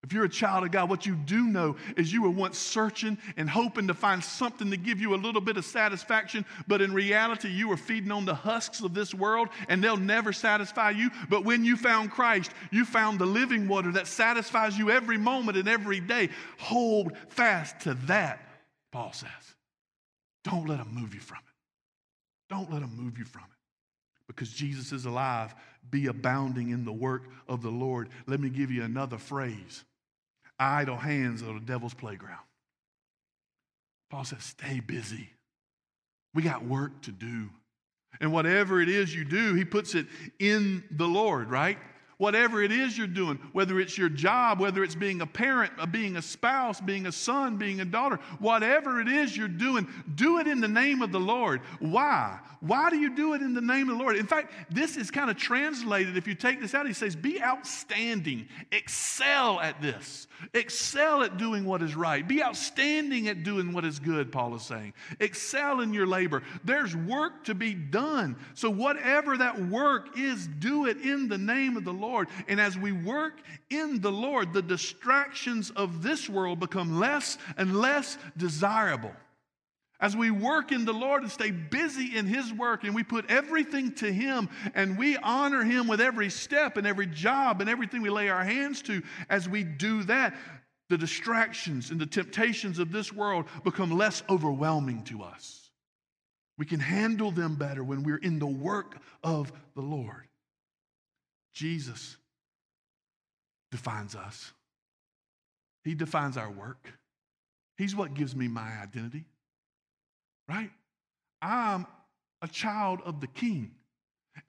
If 0.03 0.13
you're 0.13 0.25
a 0.25 0.29
child 0.29 0.63
of 0.63 0.69
God, 0.69 0.87
what 0.87 1.07
you 1.07 1.15
do 1.15 1.47
know 1.47 1.77
is 1.97 2.13
you 2.13 2.21
were 2.21 2.29
once 2.29 2.59
searching 2.59 3.17
and 3.37 3.49
hoping 3.49 3.87
to 3.87 3.95
find 3.95 4.23
something 4.23 4.69
to 4.69 4.77
give 4.77 5.01
you 5.01 5.15
a 5.15 5.17
little 5.17 5.41
bit 5.41 5.57
of 5.57 5.65
satisfaction, 5.65 6.45
but 6.67 6.79
in 6.79 6.93
reality, 6.93 7.49
you 7.49 7.67
were 7.67 7.77
feeding 7.77 8.11
on 8.11 8.23
the 8.23 8.35
husks 8.35 8.81
of 8.81 8.93
this 8.93 9.15
world 9.15 9.49
and 9.67 9.83
they'll 9.83 9.97
never 9.97 10.31
satisfy 10.31 10.91
you. 10.91 11.09
But 11.27 11.43
when 11.43 11.65
you 11.65 11.75
found 11.75 12.11
Christ, 12.11 12.51
you 12.69 12.85
found 12.85 13.17
the 13.17 13.25
living 13.25 13.67
water 13.67 13.91
that 13.93 14.05
satisfies 14.05 14.77
you 14.77 14.91
every 14.91 15.17
moment 15.17 15.57
and 15.57 15.67
every 15.67 16.01
day. 16.01 16.29
Hold 16.59 17.17
fast 17.29 17.79
to 17.81 17.95
that, 18.05 18.47
Paul 18.91 19.11
says. 19.11 19.54
Don't 20.45 20.67
let 20.67 20.77
them 20.77 20.93
move 20.93 21.13
you 21.13 21.19
from 21.19 21.39
it. 21.39 22.53
Don't 22.53 22.71
let 22.71 22.81
them 22.81 22.95
move 22.95 23.17
you 23.17 23.25
from 23.25 23.41
it. 23.41 23.57
Because 24.27 24.49
Jesus 24.49 24.91
is 24.91 25.05
alive, 25.05 25.53
be 25.89 26.07
abounding 26.07 26.69
in 26.69 26.85
the 26.85 26.93
work 26.93 27.23
of 27.47 27.61
the 27.61 27.69
Lord. 27.69 28.09
Let 28.27 28.39
me 28.39 28.49
give 28.49 28.71
you 28.71 28.83
another 28.83 29.17
phrase 29.17 29.83
idle 30.57 30.95
hands 30.95 31.43
are 31.43 31.53
the 31.53 31.59
devil's 31.59 31.93
playground. 31.93 32.39
Paul 34.09 34.23
says, 34.23 34.43
stay 34.43 34.79
busy. 34.79 35.29
We 36.33 36.43
got 36.43 36.63
work 36.63 37.01
to 37.01 37.11
do. 37.11 37.49
And 38.21 38.31
whatever 38.31 38.79
it 38.79 38.87
is 38.87 39.13
you 39.13 39.25
do, 39.25 39.53
he 39.53 39.65
puts 39.65 39.95
it 39.95 40.05
in 40.39 40.83
the 40.91 41.07
Lord, 41.07 41.49
right? 41.49 41.77
Whatever 42.17 42.63
it 42.63 42.71
is 42.71 42.97
you're 42.97 43.07
doing, 43.07 43.37
whether 43.51 43.79
it's 43.79 43.97
your 43.97 44.09
job, 44.09 44.59
whether 44.59 44.83
it's 44.83 44.95
being 44.95 45.21
a 45.21 45.27
parent, 45.27 45.73
uh, 45.77 45.85
being 45.85 46.15
a 46.15 46.21
spouse, 46.21 46.79
being 46.79 47.07
a 47.07 47.11
son, 47.11 47.57
being 47.57 47.81
a 47.81 47.85
daughter, 47.85 48.19
whatever 48.39 49.01
it 49.01 49.09
is 49.09 49.35
you're 49.35 49.47
doing, 49.47 49.87
do 50.15 50.39
it 50.39 50.47
in 50.47 50.61
the 50.61 50.67
name 50.67 51.01
of 51.01 51.11
the 51.11 51.19
Lord. 51.19 51.61
Why? 51.79 52.39
Why 52.61 52.89
do 52.89 52.97
you 52.97 53.13
do 53.13 53.33
it 53.33 53.41
in 53.41 53.53
the 53.53 53.61
name 53.61 53.89
of 53.89 53.97
the 53.97 54.03
Lord? 54.03 54.15
In 54.15 54.25
fact, 54.25 54.53
this 54.71 54.97
is 54.97 55.11
kind 55.11 55.29
of 55.29 55.37
translated. 55.37 56.15
If 56.17 56.25
you 56.25 56.35
take 56.35 56.61
this 56.61 56.73
out, 56.73 56.87
he 56.87 56.93
says, 56.93 57.15
Be 57.15 57.41
outstanding, 57.41 58.47
excel 58.71 59.59
at 59.59 59.81
this, 59.81 60.27
excel 60.53 61.21
at 61.21 61.37
doing 61.37 61.65
what 61.65 61.83
is 61.83 61.95
right, 61.95 62.25
be 62.25 62.41
outstanding 62.41 63.27
at 63.27 63.43
doing 63.43 63.73
what 63.73 63.85
is 63.85 63.99
good, 63.99 64.31
Paul 64.31 64.55
is 64.55 64.63
saying. 64.63 64.93
Excel 65.19 65.81
in 65.81 65.93
your 65.93 66.07
labor. 66.07 66.43
There's 66.63 66.95
work 66.95 67.43
to 67.43 67.53
be 67.53 67.73
done. 67.73 68.37
So, 68.53 68.69
whatever 68.69 69.37
that 69.37 69.61
work 69.67 70.17
is, 70.17 70.47
do 70.47 70.85
it 70.85 70.97
in 71.01 71.27
the 71.27 71.37
name 71.37 71.77
of 71.77 71.83
the 71.83 71.93
Lord. 71.93 72.04
Lord. 72.05 72.27
And 72.47 72.61
as 72.61 72.77
we 72.77 72.91
work 72.91 73.41
in 73.69 74.01
the 74.01 74.11
Lord, 74.11 74.53
the 74.53 74.61
distractions 74.61 75.71
of 75.71 76.03
this 76.03 76.29
world 76.29 76.59
become 76.59 76.99
less 76.99 77.37
and 77.57 77.75
less 77.75 78.17
desirable. 78.37 79.13
As 79.99 80.15
we 80.15 80.29
work 80.29 80.71
in 80.71 80.83
the 80.83 80.93
Lord 80.93 81.23
and 81.23 81.31
stay 81.31 81.51
busy 81.51 82.17
in 82.17 82.25
His 82.25 82.53
work 82.53 82.83
and 82.83 82.93
we 82.93 83.03
put 83.03 83.29
everything 83.29 83.93
to 83.95 84.11
Him 84.11 84.49
and 84.73 84.97
we 84.97 85.17
honor 85.17 85.63
Him 85.63 85.87
with 85.87 86.01
every 86.01 86.29
step 86.29 86.77
and 86.77 86.85
every 86.85 87.07
job 87.07 87.61
and 87.61 87.69
everything 87.69 88.01
we 88.01 88.09
lay 88.09 88.29
our 88.29 88.43
hands 88.43 88.81
to, 88.83 89.01
as 89.29 89.47
we 89.47 89.63
do 89.63 90.03
that, 90.03 90.35
the 90.89 90.97
distractions 90.97 91.91
and 91.91 91.99
the 91.99 92.05
temptations 92.05 92.77
of 92.77 92.91
this 92.91 93.11
world 93.11 93.45
become 93.63 93.97
less 93.97 94.21
overwhelming 94.29 95.03
to 95.05 95.23
us. 95.23 95.71
We 96.57 96.65
can 96.65 96.79
handle 96.79 97.31
them 97.31 97.55
better 97.55 97.83
when 97.83 98.03
we're 98.03 98.17
in 98.17 98.39
the 98.39 98.45
work 98.45 98.97
of 99.23 99.51
the 99.75 99.81
Lord. 99.81 100.24
Jesus 101.55 102.17
defines 103.71 104.13
us, 104.13 104.53
He 105.83 105.95
defines 105.95 106.37
our 106.37 106.51
work. 106.51 106.93
He's 107.77 107.95
what 107.95 108.13
gives 108.13 108.35
me 108.35 108.47
my 108.47 108.69
identity, 108.81 109.25
right? 110.47 110.69
I'm 111.41 111.87
a 112.41 112.47
child 112.47 113.01
of 113.03 113.19
the 113.21 113.27
King. 113.27 113.71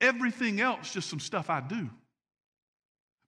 Everything 0.01 0.61
else, 0.61 0.93
just 0.93 1.09
some 1.09 1.21
stuff 1.21 1.49
I 1.49 1.61
do. 1.61 1.89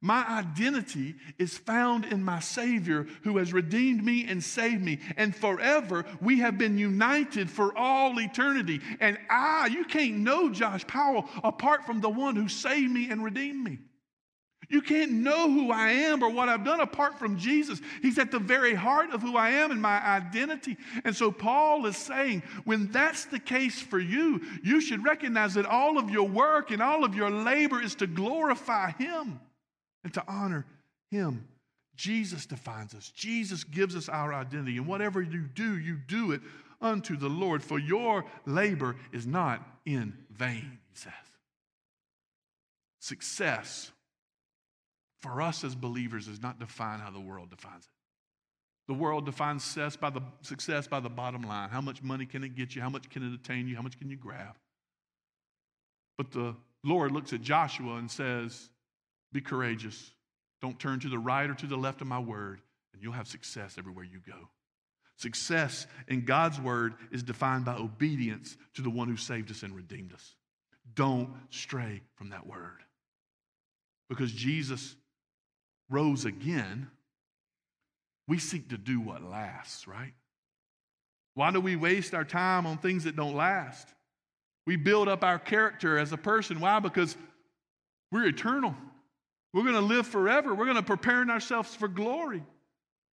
My 0.01 0.25
identity 0.29 1.17
is 1.39 1.59
found 1.59 2.05
in 2.05 2.23
my 2.23 2.39
Savior 2.39 3.07
who 3.25 3.39
has 3.39 3.53
redeemed 3.53 4.05
me 4.05 4.27
and 4.29 4.43
saved 4.43 4.83
me. 4.83 5.01
And 5.17 5.35
forever, 5.35 6.05
we 6.21 6.39
have 6.39 6.57
been 6.57 6.79
united 6.79 7.51
for 7.51 7.77
all 7.77 8.21
eternity. 8.21 8.81
And 9.01 9.19
I, 9.29 9.67
you 9.67 9.85
can't 9.85 10.19
know 10.19 10.51
Josh 10.51 10.87
Powell 10.87 11.29
apart 11.43 11.85
from 11.85 12.01
the 12.01 12.09
one 12.09 12.37
who 12.37 12.49
saved 12.49 12.93
me 12.93 13.11
and 13.11 13.25
redeemed 13.25 13.65
me. 13.65 13.79
You 14.71 14.83
can't 14.83 15.13
know 15.13 15.51
who 15.51 15.73
I 15.73 15.91
am 15.91 16.23
or 16.23 16.31
what 16.31 16.49
I've 16.49 16.65
done 16.65 16.81
apart 16.81 17.19
from 17.19 17.39
Jesus. 17.39 17.81
He's 18.03 18.19
at 18.19 18.31
the 18.31 18.39
very 18.39 18.75
heart 18.75 19.11
of 19.11 19.23
who 19.23 19.37
I 19.37 19.51
am 19.51 19.71
and 19.71 19.81
my 19.81 20.01
identity. 20.07 20.77
And 21.05 21.17
so 21.17 21.33
Paul 21.33 21.87
is 21.87 21.97
saying, 21.97 22.43
when 22.65 22.93
that's 22.93 23.25
the 23.25 23.39
case 23.39 23.81
for 23.81 23.99
you, 23.99 24.43
you 24.63 24.81
should 24.81 25.03
recognize 25.03 25.55
that 25.55 25.67
all 25.67 25.99
of 25.99 26.11
your 26.11 26.29
work 26.29 26.71
and 26.71 26.83
all 26.83 27.03
of 27.03 27.15
your 27.15 27.31
labor 27.31 27.81
is 27.81 27.95
to 27.97 28.07
glorify 28.07 28.91
Him 28.93 29.41
and 30.09 30.15
to 30.15 30.25
honor 30.27 30.65
Him. 31.11 31.47
Jesus 31.97 32.47
defines 32.47 32.95
us, 32.95 33.11
Jesus 33.11 33.65
gives 33.65 33.97
us 33.97 34.09
our 34.09 34.33
identity. 34.33 34.77
And 34.77 34.87
whatever 34.87 35.21
you 35.21 35.43
do, 35.43 35.79
you 35.79 35.97
do 35.97 36.33
it 36.33 36.41
unto 36.81 37.17
the 37.17 37.29
Lord, 37.29 37.63
for 37.63 37.79
your 37.79 38.25
labor 38.47 38.97
is 39.13 39.27
not 39.27 39.67
in 39.85 40.15
vain, 40.31 40.79
he 40.89 40.97
says. 40.97 41.13
Success 43.01 43.91
for 45.21 45.43
us 45.43 45.65
as 45.65 45.75
believers 45.75 46.27
does 46.27 46.41
not 46.41 46.61
define 46.61 47.01
how 47.01 47.11
the 47.11 47.21
world 47.21 47.51
defines 47.51 47.85
it. 47.85 47.91
The 48.87 48.95
world 48.95 49.27
defines 49.27 49.65
success 49.65 49.97
by 49.97 50.11
the, 50.11 50.23
success 50.43 50.87
by 50.87 51.01
the 51.01 51.11
bottom 51.11 51.43
line. 51.43 51.69
How 51.69 51.81
much 51.81 52.03
money 52.03 52.27
can 52.27 52.45
it 52.45 52.55
get 52.55 52.77
you? 52.77 52.81
How 52.81 52.89
much 52.89 53.11
can 53.11 53.23
it 53.23 53.35
attain 53.35 53.67
you? 53.67 53.75
How 53.75 53.83
much 53.83 53.99
can 53.99 54.09
you 54.09 54.17
grab? 54.17 54.57
But 56.17 56.31
the 56.31 56.55
Lord 56.85 57.13
looks 57.13 57.33
at 57.33 57.43
Joshua 57.43 57.97
and 57.97 58.11
says, 58.11 58.71
be 59.33 59.41
courageous. 59.41 60.13
Don't 60.61 60.79
turn 60.79 61.01
to 61.01 61.09
the 61.09 61.19
right 61.19 61.49
or 61.49 61.55
to 61.55 61.67
the 61.67 61.77
left 61.77 62.01
of 62.01 62.07
my 62.07 62.19
word, 62.19 62.61
and 62.93 63.03
you'll 63.03 63.13
have 63.13 63.29
success 63.29 63.77
everywhere 63.79 64.05
you 64.05 64.21
go. 64.27 64.49
Success 65.17 65.87
in 66.07 66.25
God's 66.25 66.61
word 66.61 66.95
is 67.11 67.23
defined 67.23 67.65
by 67.65 67.75
obedience 67.75 68.57
to 68.75 68.83
the 68.83 68.91
one 68.91 69.09
who 69.09 69.17
saved 69.17 69.51
us 69.51 69.63
and 69.63 69.75
redeemed 69.75 70.13
us. 70.13 70.35
Don't 70.95 71.31
stray 71.51 72.03
from 72.15 72.31
that 72.31 72.47
word. 72.47 72.83
Because 74.09 74.33
Jesus 74.33 74.95
rose 75.91 76.25
again, 76.25 76.89
we 78.27 78.39
seek 78.39 78.69
to 78.71 78.79
do 78.79 79.01
what 79.01 79.23
lasts, 79.23 79.89
right? 79.89 80.15
Why 81.35 81.51
do 81.51 81.61
we 81.61 81.77
waste 81.77 82.15
our 82.15 82.25
time 82.25 82.67
on 82.67 82.79
things 82.79 83.05
that 83.05 83.17
don't 83.17 83.35
last? 83.35 83.89
We 84.67 84.77
build 84.77 85.09
up 85.09 85.25
our 85.25 85.39
character 85.39 85.99
as 85.99 86.13
a 86.13 86.17
person. 86.17 86.61
Why? 86.61 86.79
Because 86.79 87.17
we're 88.13 88.27
eternal. 88.27 88.75
We're 89.53 89.63
going 89.63 89.75
to 89.75 89.81
live 89.81 90.07
forever. 90.07 90.55
We're 90.55 90.67
going 90.67 90.77
to 90.77 90.83
prepare 90.83 91.23
ourselves 91.29 91.75
for 91.75 91.89
glory. 91.89 92.43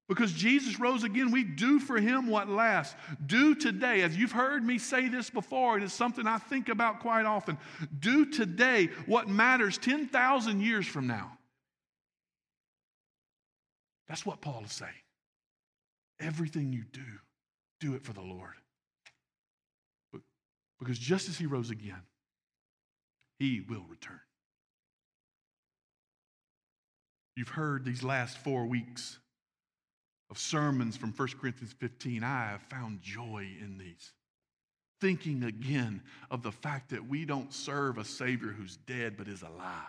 Because 0.08 0.32
Jesus 0.32 0.80
rose 0.80 1.04
again, 1.04 1.32
we 1.32 1.44
do 1.44 1.80
for 1.80 1.98
him 1.98 2.28
what 2.28 2.48
lasts. 2.48 2.96
Do 3.26 3.56
today, 3.56 4.02
as 4.02 4.16
you've 4.16 4.32
heard 4.32 4.64
me 4.64 4.78
say 4.78 5.08
this 5.08 5.32
before, 5.32 5.76
and 5.76 5.84
it's 5.84 5.94
something 5.94 6.28
I 6.28 6.38
think 6.38 6.70
about 6.70 7.00
quite 7.00 7.26
often. 7.26 7.58
Do 7.98 8.26
today 8.26 8.90
what 9.08 9.28
matters 9.28 9.80
10,000 9.80 10.62
years 10.62 10.86
from 10.86 11.08
now. 11.08 11.38
That's 14.08 14.26
what 14.26 14.42
Paul 14.42 14.62
is 14.66 14.74
saying. 14.74 14.92
Everything 16.20 16.72
you 16.72 16.84
do, 16.92 17.02
do 17.80 17.96
it 17.96 18.04
for 18.04 18.14
the 18.14 18.22
Lord. 18.22 18.54
Because 20.80 21.00
just 21.00 21.30
as 21.30 21.38
he 21.38 21.48
rose 21.48 21.72
again, 21.72 22.02
he 23.40 23.62
will 23.68 23.86
return. 23.90 24.20
You've 27.36 27.50
heard 27.50 27.84
these 27.84 28.04
last 28.04 28.38
four 28.38 28.66
weeks 28.66 29.20
of 30.30 30.38
sermons 30.40 30.96
from 30.96 31.12
1 31.12 31.28
Corinthians 31.40 31.74
15. 31.80 32.24
I 32.24 32.48
have 32.52 32.62
found 32.62 33.02
joy 33.02 33.48
in 33.62 33.78
these. 33.78 34.14
Thinking 35.02 35.44
again 35.44 36.02
of 36.32 36.42
the 36.42 36.52
fact 36.52 36.90
that 36.92 37.08
we 37.08 37.26
don't 37.26 37.54
serve 37.54 37.98
a 37.98 38.06
Savior 38.06 38.50
who's 38.50 38.78
dead 38.78 39.16
but 39.18 39.28
is 39.28 39.42
alive. 39.42 39.82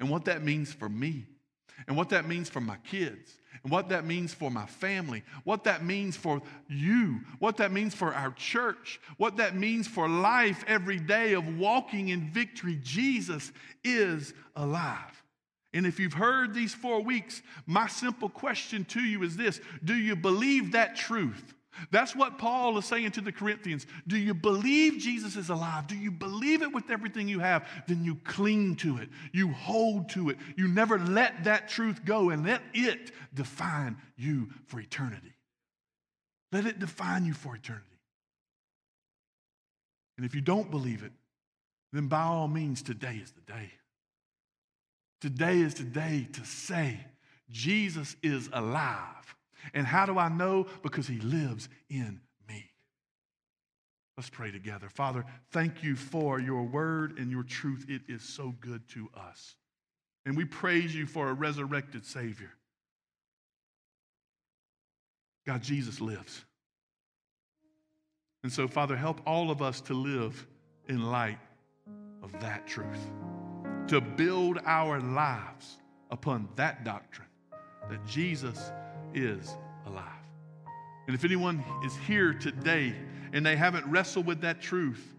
And 0.00 0.08
what 0.08 0.24
that 0.24 0.42
means 0.42 0.72
for 0.72 0.88
me, 0.88 1.26
and 1.86 1.96
what 1.96 2.08
that 2.08 2.26
means 2.26 2.48
for 2.48 2.60
my 2.60 2.76
kids, 2.78 3.32
and 3.62 3.70
what 3.70 3.88
that 3.90 4.04
means 4.04 4.32
for 4.32 4.50
my 4.50 4.66
family, 4.66 5.22
what 5.44 5.64
that 5.64 5.84
means 5.84 6.16
for 6.16 6.40
you, 6.68 7.20
what 7.38 7.58
that 7.58 7.72
means 7.72 7.94
for 7.94 8.14
our 8.14 8.30
church, 8.32 9.00
what 9.16 9.36
that 9.36 9.54
means 9.54 9.86
for 9.86 10.08
life 10.08 10.64
every 10.66 10.98
day 10.98 11.34
of 11.34 11.58
walking 11.58 12.08
in 12.08 12.30
victory. 12.30 12.78
Jesus 12.82 13.52
is 13.84 14.32
alive. 14.56 15.22
And 15.74 15.86
if 15.86 16.00
you've 16.00 16.14
heard 16.14 16.54
these 16.54 16.74
four 16.74 17.02
weeks, 17.02 17.42
my 17.66 17.88
simple 17.88 18.28
question 18.28 18.84
to 18.86 19.00
you 19.00 19.22
is 19.22 19.36
this 19.36 19.60
Do 19.84 19.94
you 19.94 20.16
believe 20.16 20.72
that 20.72 20.96
truth? 20.96 21.54
That's 21.90 22.16
what 22.16 22.38
Paul 22.38 22.76
is 22.78 22.86
saying 22.86 23.12
to 23.12 23.20
the 23.20 23.30
Corinthians. 23.30 23.86
Do 24.06 24.16
you 24.16 24.34
believe 24.34 24.98
Jesus 24.98 25.36
is 25.36 25.48
alive? 25.48 25.86
Do 25.86 25.96
you 25.96 26.10
believe 26.10 26.62
it 26.62 26.72
with 26.72 26.90
everything 26.90 27.28
you 27.28 27.38
have? 27.38 27.68
Then 27.86 28.04
you 28.04 28.16
cling 28.24 28.76
to 28.76 28.98
it. 28.98 29.08
You 29.32 29.52
hold 29.52 30.08
to 30.10 30.30
it. 30.30 30.38
You 30.56 30.66
never 30.66 30.98
let 30.98 31.44
that 31.44 31.68
truth 31.68 32.04
go 32.04 32.30
and 32.30 32.44
let 32.44 32.62
it 32.74 33.12
define 33.32 33.96
you 34.16 34.48
for 34.66 34.80
eternity. 34.80 35.34
Let 36.50 36.66
it 36.66 36.78
define 36.78 37.24
you 37.24 37.34
for 37.34 37.54
eternity. 37.54 37.84
And 40.16 40.26
if 40.26 40.34
you 40.34 40.40
don't 40.40 40.70
believe 40.70 41.04
it, 41.04 41.12
then 41.92 42.08
by 42.08 42.22
all 42.22 42.48
means, 42.48 42.82
today 42.82 43.20
is 43.22 43.30
the 43.32 43.52
day. 43.52 43.70
Today 45.20 45.58
is 45.58 45.74
the 45.74 45.84
day 45.84 46.28
to 46.32 46.44
say, 46.44 47.00
Jesus 47.50 48.16
is 48.22 48.48
alive. 48.52 49.36
And 49.74 49.86
how 49.86 50.06
do 50.06 50.18
I 50.18 50.28
know? 50.28 50.66
Because 50.82 51.06
he 51.06 51.18
lives 51.20 51.68
in 51.90 52.20
me. 52.48 52.70
Let's 54.16 54.30
pray 54.30 54.50
together. 54.50 54.88
Father, 54.88 55.24
thank 55.50 55.82
you 55.82 55.96
for 55.96 56.38
your 56.38 56.62
word 56.62 57.18
and 57.18 57.30
your 57.30 57.42
truth. 57.42 57.86
It 57.88 58.02
is 58.08 58.22
so 58.22 58.54
good 58.60 58.88
to 58.90 59.08
us. 59.16 59.56
And 60.24 60.36
we 60.36 60.44
praise 60.44 60.94
you 60.94 61.06
for 61.06 61.28
a 61.28 61.32
resurrected 61.32 62.04
Savior. 62.04 62.50
God, 65.46 65.62
Jesus 65.62 66.00
lives. 66.00 66.44
And 68.42 68.52
so, 68.52 68.68
Father, 68.68 68.96
help 68.96 69.20
all 69.26 69.50
of 69.50 69.62
us 69.62 69.80
to 69.82 69.94
live 69.94 70.46
in 70.86 71.10
light 71.10 71.38
of 72.22 72.38
that 72.40 72.66
truth 72.66 73.10
to 73.88 74.00
build 74.00 74.60
our 74.66 75.00
lives 75.00 75.78
upon 76.10 76.48
that 76.56 76.84
doctrine 76.84 77.26
that 77.88 78.04
Jesus 78.06 78.70
is 79.14 79.56
alive. 79.86 80.04
And 81.06 81.14
if 81.14 81.24
anyone 81.24 81.64
is 81.84 81.96
here 82.06 82.34
today 82.34 82.94
and 83.32 83.44
they 83.44 83.56
haven't 83.56 83.86
wrestled 83.86 84.26
with 84.26 84.42
that 84.42 84.60
truth, 84.60 85.14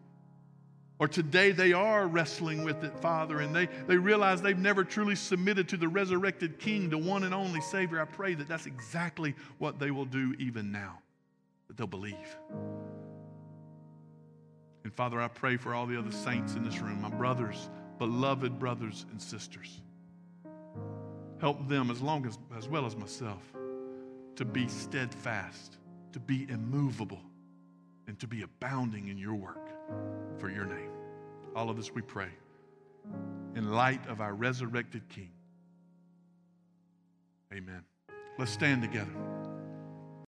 or 0.99 1.07
today 1.07 1.51
they 1.51 1.74
are 1.74 2.07
wrestling 2.07 2.63
with 2.63 2.84
it, 2.84 2.95
Father, 2.99 3.39
and 3.39 3.55
they, 3.55 3.67
they 3.88 3.97
realize 3.97 4.41
they've 4.41 4.57
never 4.57 4.84
truly 4.84 5.15
submitted 5.15 5.67
to 5.70 5.78
the 5.78 5.88
resurrected 5.88 6.59
King, 6.59 6.89
the 6.89 6.97
one 6.97 7.24
and 7.24 7.34
only 7.34 7.61
Savior, 7.61 7.99
I 7.99 8.05
pray 8.05 8.36
that 8.36 8.47
that's 8.47 8.65
exactly 8.67 9.34
what 9.57 9.80
they 9.80 9.89
will 9.89 10.05
do 10.05 10.36
even 10.38 10.72
now, 10.72 10.99
that 11.67 11.78
they'll 11.78 11.88
believe. 11.88 12.38
And 14.84 14.93
Father, 14.93 15.20
I 15.20 15.28
pray 15.28 15.57
for 15.57 15.74
all 15.74 15.88
the 15.88 15.97
other 15.97 16.11
saints 16.11 16.53
in 16.53 16.63
this 16.63 16.80
room, 16.80 17.01
my 17.01 17.09
brothers 17.09 17.70
beloved 17.99 18.57
brothers 18.57 19.05
and 19.11 19.21
sisters. 19.21 19.81
Help 21.39 21.67
them 21.67 21.91
as 21.91 22.01
long 22.01 22.25
as 22.25 22.37
as 22.57 22.67
well 22.67 22.85
as 22.85 22.95
myself 22.95 23.43
to 24.35 24.45
be 24.45 24.67
steadfast, 24.67 25.77
to 26.13 26.19
be 26.19 26.47
immovable, 26.49 27.21
and 28.07 28.17
to 28.19 28.27
be 28.27 28.41
abounding 28.41 29.09
in 29.09 29.17
your 29.17 29.35
work 29.35 29.69
for 30.39 30.49
your 30.49 30.65
name. 30.65 30.91
All 31.55 31.69
of 31.69 31.77
this 31.77 31.93
we 31.93 32.01
pray 32.01 32.29
in 33.55 33.71
light 33.71 34.05
of 34.07 34.21
our 34.21 34.33
resurrected 34.33 35.07
King. 35.09 35.31
Amen. 37.53 37.83
Let's 38.37 38.51
stand 38.51 38.81
together. 38.81 39.38